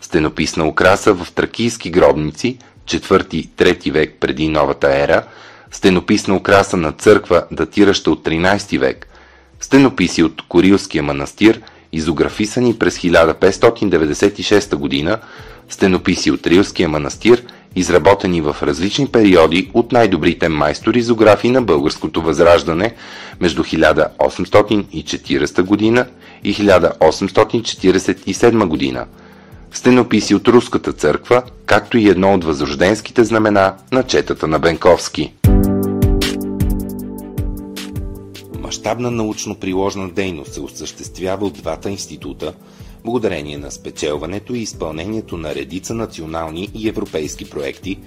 Стенописна 0.00 0.68
украса 0.68 1.14
в 1.14 1.32
тракийски 1.32 1.90
гробници, 1.90 2.58
4-3 2.86 3.92
век 3.92 4.16
преди 4.20 4.48
новата 4.48 5.02
ера, 5.02 5.22
стенописна 5.70 6.36
украса 6.36 6.76
на 6.76 6.92
църква, 6.92 7.44
датираща 7.50 8.10
от 8.10 8.24
13 8.24 8.78
век, 8.78 9.06
стенописи 9.60 10.22
от 10.22 10.42
Корилския 10.48 11.02
манастир– 11.02 11.60
изографисани 11.96 12.78
през 12.78 12.98
1596 12.98 15.06
г., 15.06 15.18
стенописи 15.68 16.30
от 16.30 16.46
Рилския 16.46 16.88
манастир, 16.88 17.42
изработени 17.76 18.40
в 18.40 18.56
различни 18.62 19.06
периоди 19.06 19.70
от 19.74 19.92
най-добрите 19.92 20.48
майстори 20.48 20.98
изографи 20.98 21.50
на 21.50 21.62
българското 21.62 22.22
възраждане 22.22 22.94
между 23.40 23.64
1840 23.64 25.94
г. 25.94 26.06
и 26.44 26.54
1847 26.54 28.94
г., 28.94 29.06
стенописи 29.72 30.34
от 30.34 30.48
Руската 30.48 30.92
църква, 30.92 31.42
както 31.66 31.98
и 31.98 32.08
едно 32.08 32.34
от 32.34 32.44
възрожденските 32.44 33.24
знамена 33.24 33.74
на 33.92 34.02
четата 34.02 34.46
на 34.46 34.58
Бенковски. 34.58 35.32
Мащабна 38.74 39.10
научно-приложна 39.10 40.10
дейност 40.12 40.54
се 40.54 40.60
осъществява 40.60 41.46
от 41.46 41.52
двата 41.54 41.90
института, 41.90 42.54
благодарение 43.04 43.58
на 43.58 43.70
спечелването 43.70 44.54
и 44.54 44.58
изпълнението 44.60 45.36
на 45.36 45.54
редица 45.54 45.94
национални 45.94 46.68
и 46.74 46.88
европейски 46.88 47.50
проекти, 47.50 47.98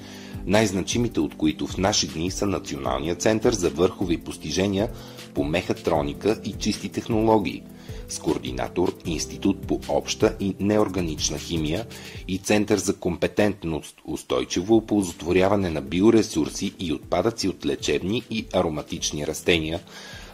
най-значимите 0.46 1.20
от 1.20 1.36
които 1.38 1.68
в 1.68 1.78
наши 1.78 2.08
дни 2.08 2.32
са 2.32 2.46
Националния 2.46 3.16
център 3.16 3.54
за 3.54 3.70
върхови 3.70 4.18
постижения 4.18 4.90
по 5.34 5.44
мехатроника 5.44 6.40
и 6.46 6.54
чисти 6.54 6.90
технологии, 6.90 7.64
с 8.10 8.20
координатор 8.20 8.94
Институт 9.06 9.68
по 9.68 9.80
обща 9.90 10.36
и 10.40 10.56
неорганична 10.60 11.38
химия 11.38 11.86
и 12.28 12.38
Център 12.38 12.78
за 12.78 12.96
компетентност, 12.96 13.96
устойчиво 14.06 14.76
оползотворяване 14.76 15.70
на 15.70 15.82
биоресурси 15.82 16.74
и 16.80 16.94
отпадъци 16.94 17.48
от 17.50 17.66
лечебни 17.66 18.24
и 18.30 18.46
ароматични 18.54 19.28
растения– 19.28 19.80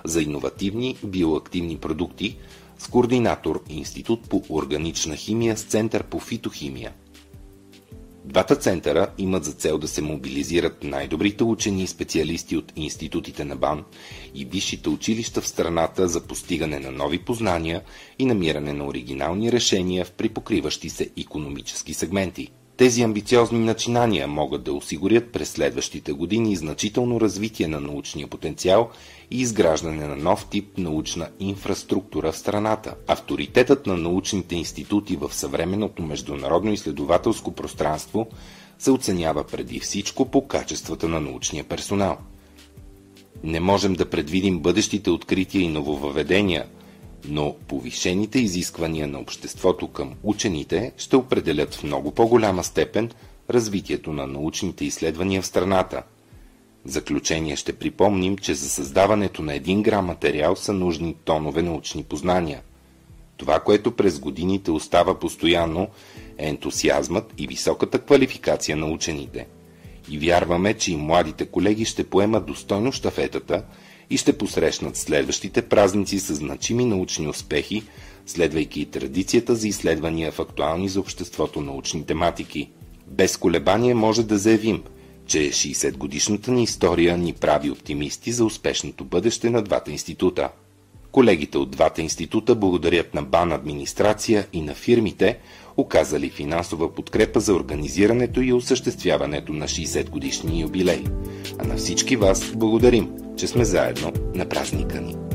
за 0.05 0.21
иновативни 0.21 0.97
биоактивни 1.03 1.77
продукти 1.77 2.37
с 2.77 2.87
координатор 2.87 3.63
Институт 3.69 4.29
по 4.29 4.43
органична 4.49 5.15
химия 5.15 5.57
с 5.57 5.63
Център 5.63 6.03
по 6.03 6.19
фитохимия. 6.19 6.93
Двата 8.25 8.55
центъра 8.55 9.07
имат 9.17 9.45
за 9.45 9.51
цел 9.51 9.77
да 9.77 9.87
се 9.87 10.01
мобилизират 10.01 10.83
най-добрите 10.83 11.43
учени 11.43 11.83
и 11.83 11.87
специалисти 11.87 12.57
от 12.57 12.73
институтите 12.75 13.45
на 13.45 13.55
БАН 13.55 13.83
и 14.35 14.45
висшите 14.45 14.89
училища 14.89 15.41
в 15.41 15.47
страната 15.47 16.07
за 16.07 16.21
постигане 16.21 16.79
на 16.79 16.91
нови 16.91 17.19
познания 17.19 17.81
и 18.19 18.25
намиране 18.25 18.73
на 18.73 18.85
оригинални 18.85 19.51
решения 19.51 20.05
в 20.05 20.11
припокриващи 20.11 20.89
се 20.89 21.09
економически 21.17 21.93
сегменти– 21.93 22.47
тези 22.77 23.01
амбициозни 23.01 23.59
начинания 23.59 24.27
могат 24.27 24.63
да 24.63 24.73
осигурят 24.73 25.31
през 25.31 25.49
следващите 25.49 26.13
години 26.13 26.55
значително 26.55 27.21
развитие 27.21 27.67
на 27.67 27.79
научния 27.79 28.27
потенциал 28.27 28.89
и 29.31 29.41
изграждане 29.41 30.07
на 30.07 30.15
нов 30.15 30.45
тип 30.45 30.77
научна 30.77 31.29
инфраструктура 31.39 32.31
в 32.31 32.37
страната. 32.37 32.95
Авторитетът 33.07 33.87
на 33.87 33.97
научните 33.97 34.55
институти 34.55 35.15
в 35.15 35.33
съвременното 35.33 36.03
международно 36.03 36.73
изследователско 36.73 37.51
пространство 37.51 38.27
се 38.79 38.91
оценява 38.91 39.43
преди 39.43 39.79
всичко 39.79 40.25
по 40.25 40.47
качествата 40.47 41.07
на 41.07 41.19
научния 41.19 41.63
персонал. 41.63 42.17
Не 43.43 43.59
можем 43.59 43.93
да 43.93 44.09
предвидим 44.09 44.59
бъдещите 44.59 45.09
открития 45.09 45.61
и 45.61 45.67
нововъведения– 45.67 46.65
но 47.29 47.55
повишените 47.67 48.39
изисквания 48.39 49.07
на 49.07 49.19
обществото 49.19 49.87
към 49.87 50.13
учените 50.23 50.91
ще 50.97 51.15
определят 51.15 51.75
в 51.75 51.83
много 51.83 52.11
по-голяма 52.11 52.63
степен 52.63 53.11
развитието 53.49 54.13
на 54.13 54.27
научните 54.27 54.85
изследвания 54.85 55.41
в 55.41 55.45
страната. 55.45 56.03
В 56.85 56.89
заключение 56.89 57.55
ще 57.55 57.73
припомним, 57.73 58.37
че 58.37 58.53
за 58.53 58.69
създаването 58.69 59.41
на 59.41 59.53
един 59.53 59.83
грам 59.83 60.05
материал 60.05 60.55
са 60.55 60.73
нужни 60.73 61.15
тонове 61.25 61.61
научни 61.61 62.03
познания. 62.03 62.61
Това, 63.37 63.59
което 63.59 63.91
през 63.91 64.19
годините 64.19 64.71
остава 64.71 65.19
постоянно, 65.19 65.87
е 66.37 66.49
ентусиазмът 66.49 67.33
и 67.37 67.47
високата 67.47 67.99
квалификация 67.99 68.77
на 68.77 68.85
учените. 68.85 69.47
И 70.09 70.19
вярваме, 70.19 70.73
че 70.73 70.91
и 70.91 70.95
младите 70.95 71.45
колеги 71.45 71.85
ще 71.85 72.09
поемат 72.09 72.45
достойно 72.45 72.91
штафетата– 72.91 73.63
и 74.09 74.17
ще 74.17 74.37
посрещнат 74.37 74.97
следващите 74.97 75.61
празници 75.61 76.19
с 76.19 76.35
значими 76.35 76.85
научни 76.85 77.27
успехи, 77.27 77.83
следвайки 78.25 78.85
традицията 78.85 79.55
за 79.55 79.67
изследвания 79.67 80.31
в 80.31 80.39
актуални 80.39 80.89
за 80.89 80.99
обществото 80.99 81.61
научни 81.61 82.05
тематики. 82.05 82.69
Без 83.07 83.37
колебание 83.37 83.93
може 83.93 84.23
да 84.23 84.37
заявим, 84.37 84.83
че 85.25 85.37
60-годишната 85.37 86.51
ни 86.51 86.63
история 86.63 87.17
ни 87.17 87.33
прави 87.33 87.71
оптимисти 87.71 88.31
за 88.31 88.45
успешното 88.45 89.05
бъдеще 89.05 89.49
на 89.49 89.61
двата 89.61 89.91
института. 89.91 90.49
Колегите 91.11 91.57
от 91.57 91.71
двата 91.71 92.01
института 92.01 92.55
благодарят 92.55 93.13
на 93.13 93.23
БАН 93.23 93.51
администрация 93.51 94.47
и 94.53 94.61
на 94.61 94.75
фирмите, 94.75 95.37
оказали 95.77 96.29
финансова 96.29 96.93
подкрепа 96.93 97.39
за 97.39 97.53
организирането 97.53 98.41
и 98.41 98.53
осъществяването 98.53 99.53
на 99.53 99.67
60 99.67 100.09
годишни 100.09 100.61
юбилей. 100.61 101.03
А 101.59 101.67
на 101.67 101.75
всички 101.75 102.15
вас 102.15 102.51
благодарим, 102.55 103.09
че 103.37 103.47
сме 103.47 103.65
заедно 103.65 104.11
на 104.35 104.45
празника 104.49 105.01
ни. 105.01 105.32